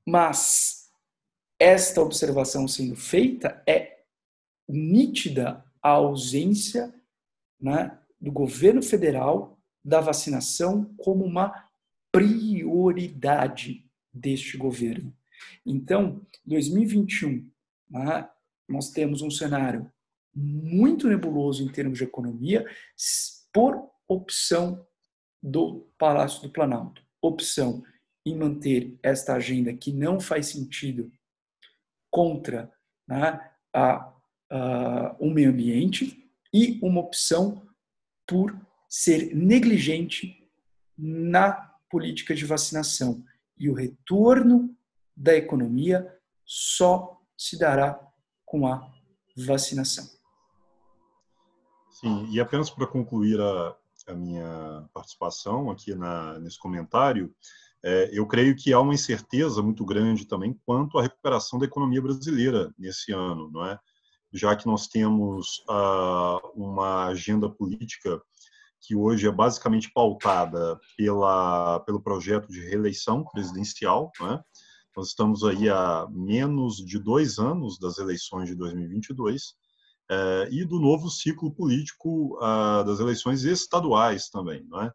Mas 0.07 0.91
esta 1.59 2.01
observação 2.01 2.67
sendo 2.67 2.97
feita 2.97 3.63
é 3.67 4.01
nítida 4.69 5.65
a 5.83 5.91
ausência 5.91 6.95
né, 7.61 7.99
do 8.21 8.31
governo 8.31 8.83
federal 8.83 9.59
da 9.85 10.01
vacinação 10.01 10.95
como 10.99 11.25
uma 11.25 11.69
prioridade 12.13 13.87
deste 14.13 14.57
governo. 14.57 15.15
Então, 15.65 16.27
2021, 16.45 17.49
né, 17.89 18.29
nós 18.69 18.91
temos 18.91 19.23
um 19.23 19.31
cenário 19.31 19.91
muito 20.35 21.09
nebuloso 21.09 21.63
em 21.63 21.73
termos 21.73 21.99
de 21.99 22.05
economia, 22.05 22.65
por 23.53 23.91
opção 24.11 24.85
do 25.41 25.89
Palácio 25.97 26.43
do 26.43 26.51
Planalto. 26.51 27.03
Opção 27.23 27.85
em 28.27 28.37
manter 28.37 28.99
esta 29.03 29.35
agenda 29.35 29.73
que 29.73 29.93
não 29.93 30.19
faz 30.19 30.49
sentido 30.49 31.11
contra 32.11 32.71
né, 33.07 33.53
a, 33.73 34.13
a, 34.51 35.17
o 35.19 35.31
meio 35.31 35.51
ambiente 35.51 36.29
e 36.53 36.79
uma 36.83 37.01
opção 37.01 37.67
por 38.27 38.55
ser 38.89 39.35
negligente 39.35 40.51
na 40.99 41.53
política 41.89 42.35
de 42.35 42.45
vacinação. 42.45 43.25
E 43.57 43.71
o 43.71 43.75
retorno 43.75 44.77
da 45.17 45.37
economia 45.37 46.19
só 46.45 47.21
se 47.39 47.57
dará 47.57 48.01
com 48.45 48.67
a 48.67 48.93
vacinação. 49.37 50.05
Sim, 51.91 52.27
e 52.31 52.41
apenas 52.41 52.71
para 52.71 52.87
concluir 52.87 53.41
a, 53.41 53.77
a 54.11 54.15
minha 54.15 54.89
participação 54.93 55.71
aqui 55.71 55.95
na, 55.95 56.39
nesse 56.39 56.59
comentário, 56.59 57.35
é, 57.83 58.11
eu 58.13 58.27
creio 58.27 58.55
que 58.55 58.73
há 58.73 58.81
uma 58.81 58.95
incerteza 58.95 59.63
muito 59.63 59.85
grande 59.85 60.27
também 60.27 60.59
quanto 60.67 60.99
à 60.99 61.03
recuperação 61.03 61.59
da 61.59 61.67
economia 61.67 62.03
brasileira 62.03 62.73
nesse 62.79 63.13
ano, 63.13 63.51
não 63.51 63.65
é? 63.65 63.79
Já 64.33 64.55
que 64.55 64.67
nós 64.67 64.87
temos 64.87 65.65
ah, 65.69 66.39
uma 66.55 67.07
agenda 67.07 67.49
política 67.49 68.21
que 68.81 68.95
hoje 68.95 69.27
é 69.27 69.33
basicamente 69.33 69.91
pautada 69.93 70.79
pela, 70.97 71.81
pelo 71.81 72.01
projeto 72.01 72.49
de 72.49 72.61
reeleição 72.61 73.25
presidencial. 73.25 74.11
Né? 74.21 74.41
Nós 74.97 75.09
estamos 75.09 75.45
aí 75.45 75.69
há 75.69 76.07
menos 76.11 76.77
de 76.77 76.99
dois 76.99 77.39
anos 77.39 77.79
das 77.79 77.99
eleições 77.99 78.49
de 78.49 78.55
2022 78.55 79.55
eh, 80.11 80.49
e 80.51 80.65
do 80.65 80.81
novo 80.81 81.09
ciclo 81.09 81.55
político 81.55 82.37
ah, 82.43 82.83
das 82.85 82.99
eleições 82.99 83.45
estaduais 83.45 84.29
também, 84.29 84.67
né? 84.69 84.91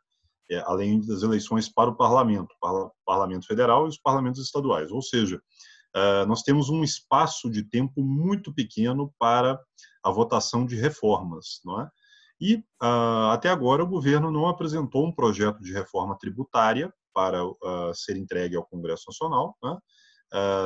É, 0.52 0.60
além 0.68 1.00
das 1.02 1.24
eleições 1.24 1.68
para 1.68 1.90
o 1.90 1.96
parlamento, 1.96 2.54
para 2.62 2.86
o 2.86 2.92
parlamento 3.04 3.48
federal 3.48 3.86
e 3.86 3.90
os 3.90 3.98
parlamentos 3.98 4.40
estaduais. 4.42 4.92
Ou 4.92 5.02
seja, 5.02 5.42
eh, 5.96 6.26
nós 6.26 6.44
temos 6.44 6.70
um 6.70 6.84
espaço 6.84 7.50
de 7.50 7.64
tempo 7.64 8.04
muito 8.04 8.54
pequeno 8.54 9.14
para 9.18 9.60
a 10.04 10.12
votação 10.12 10.66
de 10.66 10.76
reformas, 10.76 11.62
não 11.64 11.82
é? 11.82 11.90
E 12.40 12.56
uh, 12.84 13.32
até 13.32 13.50
agora 13.50 13.82
o 13.82 13.88
governo 13.88 14.30
não 14.30 14.48
apresentou 14.48 15.06
um 15.06 15.12
projeto 15.12 15.62
de 15.62 15.72
reforma 15.72 16.18
tributária 16.18 16.94
para 17.14 17.46
uh, 17.46 17.94
ser 17.94 18.18
entregue 18.18 18.58
ao 18.58 18.66
Congresso 18.66 19.06
Nacional. 19.08 19.58
Né? 19.64 19.78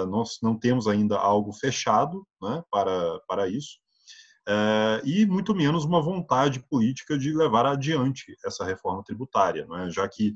Nós 0.09 0.39
não 0.41 0.57
temos 0.57 0.87
ainda 0.87 1.15
algo 1.19 1.53
fechado 1.53 2.25
né, 2.41 2.63
para, 2.71 3.19
para 3.27 3.47
isso, 3.47 3.77
e 5.05 5.25
muito 5.25 5.53
menos 5.53 5.85
uma 5.85 6.01
vontade 6.01 6.59
política 6.59 7.17
de 7.17 7.31
levar 7.33 7.65
adiante 7.65 8.35
essa 8.45 8.65
reforma 8.65 9.03
tributária, 9.03 9.67
é? 9.83 9.89
já 9.89 10.07
que 10.07 10.35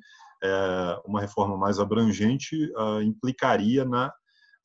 uma 1.05 1.21
reforma 1.21 1.57
mais 1.57 1.79
abrangente 1.79 2.71
implicaria 3.01 3.85
na 3.85 4.13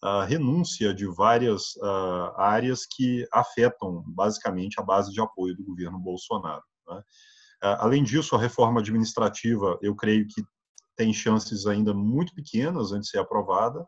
a 0.01 0.25
renúncia 0.25 0.95
de 0.95 1.07
várias 1.07 1.75
uh, 1.77 2.33
áreas 2.37 2.87
que 2.87 3.27
afetam 3.33 4.05
basicamente 4.07 4.79
a 4.79 4.83
base 4.83 5.13
de 5.13 5.21
apoio 5.21 5.57
do 5.57 5.65
governo 5.65 5.99
Bolsonaro. 5.99 6.63
Né? 6.89 6.99
Uh, 6.99 7.77
além 7.81 8.05
disso, 8.05 8.37
a 8.37 8.39
reforma 8.39 8.81
administrativa, 8.81 9.77
eu 9.83 9.97
creio 9.97 10.27
que 10.29 10.43
tem 10.97 11.13
chances 11.13 11.67
ainda 11.67 11.93
muito 11.93 12.35
pequenas 12.35 12.91
de 12.91 13.09
ser 13.09 13.19
aprovada, 13.19 13.85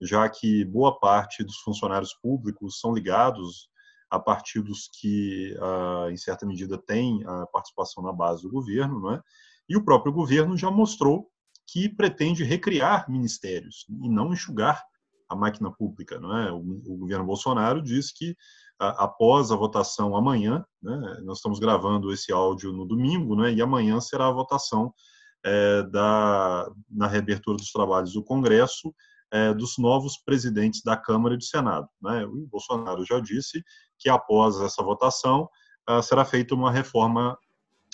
já 0.00 0.28
que 0.28 0.64
boa 0.64 0.98
parte 0.98 1.44
dos 1.44 1.58
funcionários 1.58 2.12
públicos 2.14 2.80
são 2.80 2.92
ligados 2.92 3.68
a 4.12 4.20
partidos 4.20 4.90
que, 5.00 5.56
uh, 5.56 6.10
em 6.10 6.18
certa 6.18 6.44
medida, 6.44 6.76
têm 6.76 7.24
a 7.26 7.46
participação 7.46 8.04
na 8.04 8.12
base 8.12 8.42
do 8.42 8.50
governo, 8.50 9.00
não 9.00 9.14
é? 9.14 9.22
e 9.66 9.74
o 9.74 9.82
próprio 9.82 10.12
governo 10.12 10.54
já 10.54 10.70
mostrou 10.70 11.30
que 11.66 11.88
pretende 11.88 12.44
recriar 12.44 13.10
ministérios 13.10 13.86
e 13.88 14.10
não 14.10 14.30
enxugar 14.30 14.84
a 15.30 15.34
máquina 15.34 15.72
pública. 15.72 16.20
Não 16.20 16.36
é? 16.36 16.52
o, 16.52 16.60
governo 16.98 17.24
Bolsonaro 17.24 17.80
diz 17.80 18.12
que 18.12 18.36
a, 18.78 19.04
após 19.04 19.50
a 19.50 19.56
votação 19.56 20.14
amanhã, 20.14 20.62
né, 20.82 21.20
nós 21.24 21.38
estamos 21.38 21.58
gravando 21.58 22.12
esse 22.12 22.30
áudio 22.30 22.70
no 22.70 22.84
domingo, 22.84 23.34
né, 23.34 23.50
e 23.50 23.62
amanhã 23.62 23.98
será 23.98 24.28
a 24.28 24.32
votação 24.32 24.92
é, 25.42 25.84
da, 25.84 26.70
na 26.90 27.06
reabertura 27.06 27.56
dos 27.56 27.72
trabalhos 27.72 28.12
do 28.12 28.22
Congresso 28.22 28.94
é, 29.32 29.54
dos 29.54 29.78
novos 29.78 30.18
presidentes 30.18 30.82
da 30.82 30.96
Câmara 30.96 31.34
e 31.34 31.38
do 31.38 31.44
Senado. 31.44 31.88
Né? 32.02 32.24
O 32.26 32.46
Bolsonaro 32.46 33.04
já 33.04 33.18
disse 33.18 33.64
que 33.98 34.10
após 34.10 34.60
essa 34.60 34.82
votação 34.82 35.48
ah, 35.86 36.02
será 36.02 36.24
feita 36.24 36.54
uma 36.54 36.70
reforma 36.70 37.36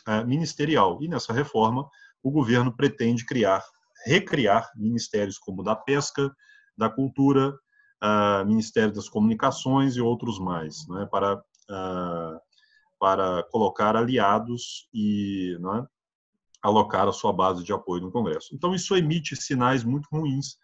é, 0.06 0.24
ministerial 0.24 0.98
e 1.00 1.08
nessa 1.08 1.32
reforma 1.32 1.88
o 2.22 2.30
governo 2.30 2.76
pretende 2.76 3.24
criar, 3.24 3.64
recriar 4.04 4.68
ministérios 4.74 5.38
como 5.38 5.62
da 5.62 5.76
pesca, 5.76 6.30
da 6.76 6.90
Cultura, 6.90 7.50
uh, 8.02 8.44
Ministério 8.46 8.92
das 8.92 9.08
Comunicações 9.08 9.96
e 9.96 10.00
outros 10.00 10.38
mais, 10.38 10.86
né, 10.88 11.06
para, 11.10 11.42
para 12.98 13.42
colocar 13.50 13.96
aliados 13.96 14.88
e 14.92 15.56
né, 15.60 15.86
alocar 16.62 17.08
a 17.08 17.12
sua 17.12 17.32
base 17.32 17.64
de 17.64 17.72
apoio 17.72 18.02
no 18.02 18.12
Congresso. 18.12 18.54
Então, 18.54 18.74
isso 18.74 18.96
emite 18.96 19.36
sinais 19.36 19.84
muito 19.84 20.08
ruins 20.12 20.56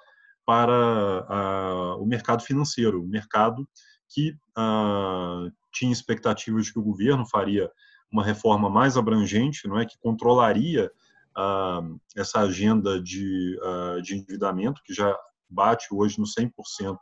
para 0.47 1.97
uh, 1.99 2.03
o 2.03 2.07
mercado 2.07 2.43
financeiro, 2.43 3.03
o 3.03 3.07
mercado 3.07 3.67
que 4.09 4.37
tinha 5.73 5.93
expectativas 5.93 6.67
de 6.67 6.73
que 6.73 6.79
o 6.79 6.85
governo 6.85 7.27
faria 7.27 7.71
uma 8.13 8.23
reforma 8.23 8.71
mais 8.71 8.97
abrangente, 8.97 9.67
não 9.67 9.77
é, 9.77 9.85
que 9.85 9.99
controlaria 9.99 10.91
uh, 11.37 12.01
essa 12.17 12.41
agenda 12.41 13.03
de, 13.03 13.59
uh, 13.61 14.01
de 14.01 14.15
endividamento 14.15 14.81
que 14.85 14.95
já 14.95 15.17
bate 15.51 15.89
hoje 15.91 16.19
no 16.21 16.25
100% 16.25 16.97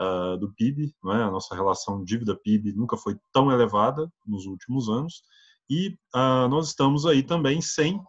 uh, 0.00 0.38
do 0.38 0.52
PIB, 0.54 0.94
não 1.02 1.12
é? 1.12 1.24
a 1.24 1.30
nossa 1.30 1.54
relação 1.56 2.04
dívida-PIB 2.04 2.72
nunca 2.72 2.96
foi 2.96 3.16
tão 3.32 3.50
elevada 3.50 4.10
nos 4.24 4.46
últimos 4.46 4.88
anos, 4.88 5.22
e 5.70 5.98
nós 6.48 6.68
estamos 6.68 7.04
aí 7.04 7.22
também 7.22 7.60
sem 7.60 8.02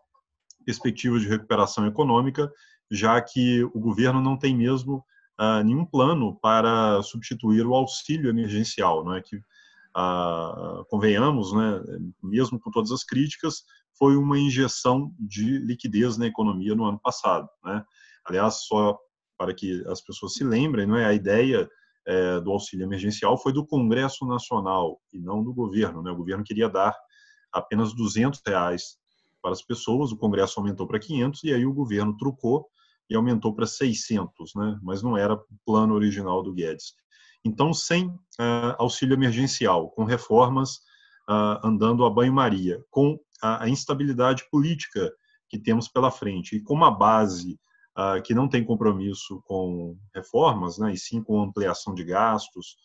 perspectiva 0.65 1.19
de 1.19 1.27
recuperação 1.27 1.85
econômica, 1.85 2.49
já 2.89 3.21
que 3.21 3.63
o 3.63 3.79
governo 3.79 4.21
não 4.21 4.37
tem 4.37 4.55
mesmo 4.55 5.03
uh, 5.39 5.63
nenhum 5.63 5.85
plano 5.85 6.37
para 6.41 7.01
substituir 7.03 7.65
o 7.65 7.75
auxílio 7.75 8.29
emergencial, 8.29 9.03
não 9.03 9.13
é 9.13 9.21
que 9.21 9.37
uh, 9.37 10.85
convenhamos, 10.89 11.53
né, 11.53 11.81
mesmo 12.21 12.59
com 12.59 12.71
todas 12.71 12.91
as 12.91 13.03
críticas, 13.03 13.63
foi 13.97 14.15
uma 14.15 14.39
injeção 14.39 15.13
de 15.19 15.59
liquidez 15.59 16.17
na 16.17 16.25
economia 16.25 16.73
no 16.73 16.85
ano 16.85 16.99
passado, 16.99 17.49
né? 17.63 17.83
Aliás, 18.25 18.65
só 18.65 18.97
para 19.37 19.53
que 19.53 19.83
as 19.87 20.01
pessoas 20.01 20.33
se 20.33 20.43
lembrem, 20.43 20.85
não 20.87 20.95
é? 20.95 21.05
A 21.05 21.13
ideia 21.13 21.69
é, 22.07 22.39
do 22.39 22.51
auxílio 22.51 22.85
emergencial 22.85 23.37
foi 23.37 23.51
do 23.51 23.65
Congresso 23.65 24.25
Nacional 24.25 25.01
e 25.11 25.19
não 25.19 25.43
do 25.43 25.53
governo, 25.53 26.01
né? 26.01 26.11
O 26.11 26.15
governo 26.15 26.43
queria 26.43 26.69
dar 26.69 26.95
apenas 27.51 27.93
200 27.93 28.41
reais 28.45 28.97
para 29.41 29.51
as 29.51 29.61
pessoas, 29.61 30.11
o 30.11 30.17
Congresso 30.17 30.59
aumentou 30.59 30.87
para 30.87 30.99
500 30.99 31.43
e 31.43 31.53
aí 31.53 31.65
o 31.65 31.73
governo 31.73 32.15
trucou 32.17 32.67
e 33.09 33.15
aumentou 33.15 33.53
para 33.53 33.65
600, 33.65 34.53
né? 34.55 34.79
Mas 34.83 35.01
não 35.01 35.17
era 35.17 35.33
o 35.33 35.45
plano 35.65 35.93
original 35.95 36.43
do 36.43 36.53
Guedes. 36.53 36.93
Então, 37.43 37.73
sem 37.73 38.07
uh, 38.07 38.75
auxílio 38.77 39.13
emergencial, 39.13 39.89
com 39.91 40.03
reformas 40.03 40.75
uh, 41.29 41.65
andando 41.65 42.05
a 42.05 42.09
banho-maria, 42.09 42.83
com 42.89 43.17
a, 43.41 43.63
a, 43.63 43.69
instabilidade 43.69 44.43
política 44.51 45.11
que 45.49 45.57
temos 45.57 45.87
pela 45.87 46.11
frente 46.11 46.57
e 46.57 46.61
com 46.61 46.73
uma 46.73 46.91
base 46.91 47.57
uh, 47.97 48.21
que 48.21 48.33
não 48.33 48.47
tem 48.47 48.63
compromisso 48.63 49.41
com 49.45 49.97
reformas, 50.13 50.77
né, 50.77 50.93
e 50.93 50.97
sim 50.97 51.23
com 51.23 51.41
ampliação 51.41 51.93
de 51.93 52.03
gastos, 52.03 52.77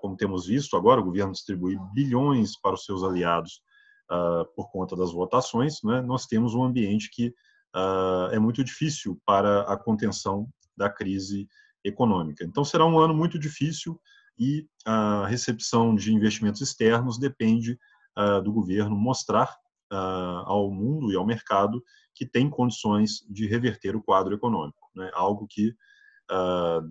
como 0.00 0.16
temos 0.16 0.46
visto 0.46 0.76
agora, 0.76 1.00
o 1.00 1.04
governo 1.04 1.30
distribui 1.30 1.78
bilhões 1.94 2.60
para 2.60 2.74
os 2.74 2.84
seus 2.84 3.04
aliados 3.04 3.62
por 4.56 4.68
conta 4.72 4.96
das 4.96 5.12
votações, 5.12 5.76
né, 5.84 6.02
nós 6.02 6.26
temos 6.26 6.56
um 6.56 6.64
ambiente 6.64 7.08
que 7.08 7.32
é 8.32 8.38
muito 8.38 8.64
difícil 8.64 9.20
para 9.24 9.62
a 9.62 9.76
contenção 9.76 10.48
da 10.76 10.90
crise 10.90 11.48
econômica. 11.84 12.44
Então, 12.44 12.64
será 12.64 12.84
um 12.86 12.98
ano 12.98 13.14
muito 13.14 13.38
difícil 13.38 14.00
e 14.38 14.66
a 14.86 15.26
recepção 15.26 15.94
de 15.94 16.12
investimentos 16.12 16.60
externos 16.60 17.18
depende 17.18 17.78
uh, 18.18 18.42
do 18.42 18.52
governo 18.52 18.96
mostrar 18.96 19.54
uh, 19.92 20.44
ao 20.46 20.70
mundo 20.70 21.12
e 21.12 21.16
ao 21.16 21.26
mercado 21.26 21.82
que 22.14 22.26
tem 22.26 22.48
condições 22.48 23.24
de 23.28 23.46
reverter 23.46 23.94
o 23.94 24.02
quadro 24.02 24.34
econômico, 24.34 24.90
né? 24.94 25.10
algo 25.14 25.46
que, 25.48 25.74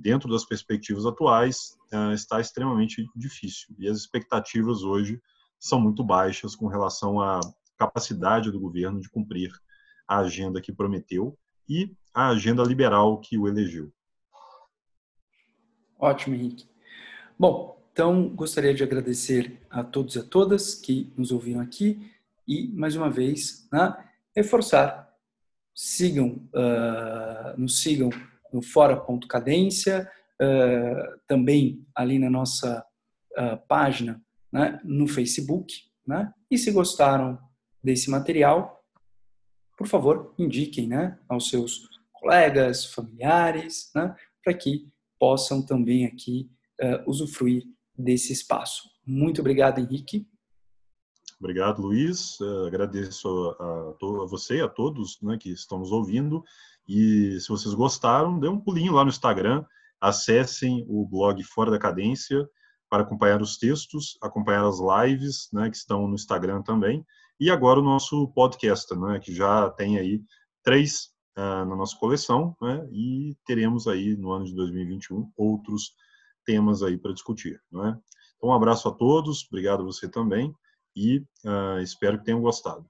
dentro 0.01 0.29
das 0.29 0.43
perspectivas 0.43 1.05
atuais, 1.05 1.77
está 2.13 2.41
extremamente 2.41 3.05
difícil. 3.15 3.75
E 3.77 3.87
as 3.87 3.97
expectativas 3.97 4.81
hoje 4.81 5.21
são 5.59 5.79
muito 5.79 6.03
baixas 6.03 6.55
com 6.55 6.67
relação 6.67 7.21
à 7.21 7.39
capacidade 7.77 8.51
do 8.51 8.59
governo 8.59 8.99
de 8.99 9.09
cumprir 9.09 9.51
a 10.09 10.17
agenda 10.17 10.59
que 10.59 10.73
prometeu 10.73 11.37
e 11.69 11.95
a 12.11 12.29
agenda 12.29 12.63
liberal 12.63 13.19
que 13.19 13.37
o 13.37 13.47
elegeu. 13.47 13.93
Ótimo, 15.99 16.35
Henrique. 16.35 16.67
Bom, 17.37 17.79
então 17.93 18.27
gostaria 18.29 18.73
de 18.73 18.83
agradecer 18.83 19.61
a 19.69 19.83
todos 19.83 20.15
e 20.15 20.19
a 20.19 20.23
todas 20.23 20.73
que 20.73 21.13
nos 21.15 21.31
ouviram 21.31 21.61
aqui 21.61 22.11
e, 22.47 22.67
mais 22.69 22.95
uma 22.95 23.09
vez, 23.09 23.67
né, 23.71 23.95
reforçar. 24.35 25.07
Sigam, 25.75 26.49
uh, 26.53 27.57
nos 27.57 27.81
sigam 27.81 28.09
no 28.51 28.61
fora.cadência, 28.61 30.09
uh, 30.41 31.19
também 31.27 31.85
ali 31.93 32.17
na 32.17 32.29
nossa 32.29 32.83
uh, 33.37 33.67
página 33.67 34.21
né, 34.51 34.81
no 34.83 35.07
Facebook. 35.07 35.73
Né? 36.05 36.33
E 36.49 36.57
se 36.57 36.71
gostaram 36.71 37.39
desse 37.83 38.09
material, 38.09 38.78
por 39.79 39.87
favor, 39.87 40.33
indiquem 40.37 40.89
né, 40.89 41.17
aos 41.29 41.47
seus 41.47 41.87
colegas, 42.11 42.83
familiares, 42.83 43.89
né, 43.95 44.13
para 44.43 44.53
que 44.53 44.85
possam 45.17 45.65
também 45.65 46.05
aqui 46.05 46.51
uh, 46.81 47.09
usufruir 47.09 47.63
desse 47.97 48.33
espaço. 48.33 48.89
Muito 49.07 49.39
obrigado, 49.39 49.79
Henrique. 49.79 50.27
Obrigado, 51.39 51.81
Luiz. 51.81 52.37
Uh, 52.41 52.67
agradeço 52.67 53.55
a, 53.57 53.63
a, 53.63 54.25
você 54.27 54.57
e 54.57 54.61
a 54.61 54.67
todos 54.67 55.17
né, 55.21 55.37
que 55.37 55.49
estão 55.49 55.79
nos 55.79 55.93
ouvindo. 55.93 56.43
E 56.85 57.39
se 57.39 57.47
vocês 57.47 57.73
gostaram, 57.73 58.37
dê 58.37 58.49
um 58.49 58.59
pulinho 58.59 58.91
lá 58.91 59.05
no 59.05 59.09
Instagram, 59.09 59.63
acessem 60.01 60.85
o 60.89 61.07
blog 61.07 61.41
Fora 61.45 61.71
da 61.71 61.79
Cadência 61.79 62.45
para 62.89 63.03
acompanhar 63.03 63.41
os 63.41 63.57
textos, 63.57 64.17
acompanhar 64.21 64.65
as 64.65 64.79
lives 64.79 65.47
né, 65.53 65.69
que 65.69 65.77
estão 65.77 66.05
no 66.05 66.15
Instagram 66.15 66.61
também. 66.63 67.05
E 67.39 67.49
agora 67.49 67.79
o 67.79 67.83
nosso 67.83 68.27
podcast, 68.29 68.93
né, 68.95 69.19
que 69.19 69.33
já 69.33 69.69
tem 69.69 69.97
aí 69.97 70.21
três 70.63 71.11
uh, 71.37 71.65
na 71.65 71.75
nossa 71.75 71.97
coleção, 71.97 72.55
né? 72.61 72.87
E 72.91 73.35
teremos 73.45 73.87
aí 73.87 74.15
no 74.17 74.31
ano 74.31 74.45
de 74.45 74.53
2021 74.53 75.31
outros 75.37 75.93
temas 76.45 76.83
aí 76.83 76.97
para 76.97 77.13
discutir, 77.13 77.61
não 77.71 77.87
é? 77.87 77.97
Então, 78.35 78.49
um 78.49 78.53
abraço 78.53 78.87
a 78.87 78.91
todos, 78.91 79.45
obrigado 79.47 79.81
a 79.81 79.85
você 79.85 80.09
também 80.09 80.53
e 80.95 81.19
uh, 81.45 81.79
espero 81.81 82.19
que 82.19 82.25
tenham 82.25 82.41
gostado. 82.41 82.85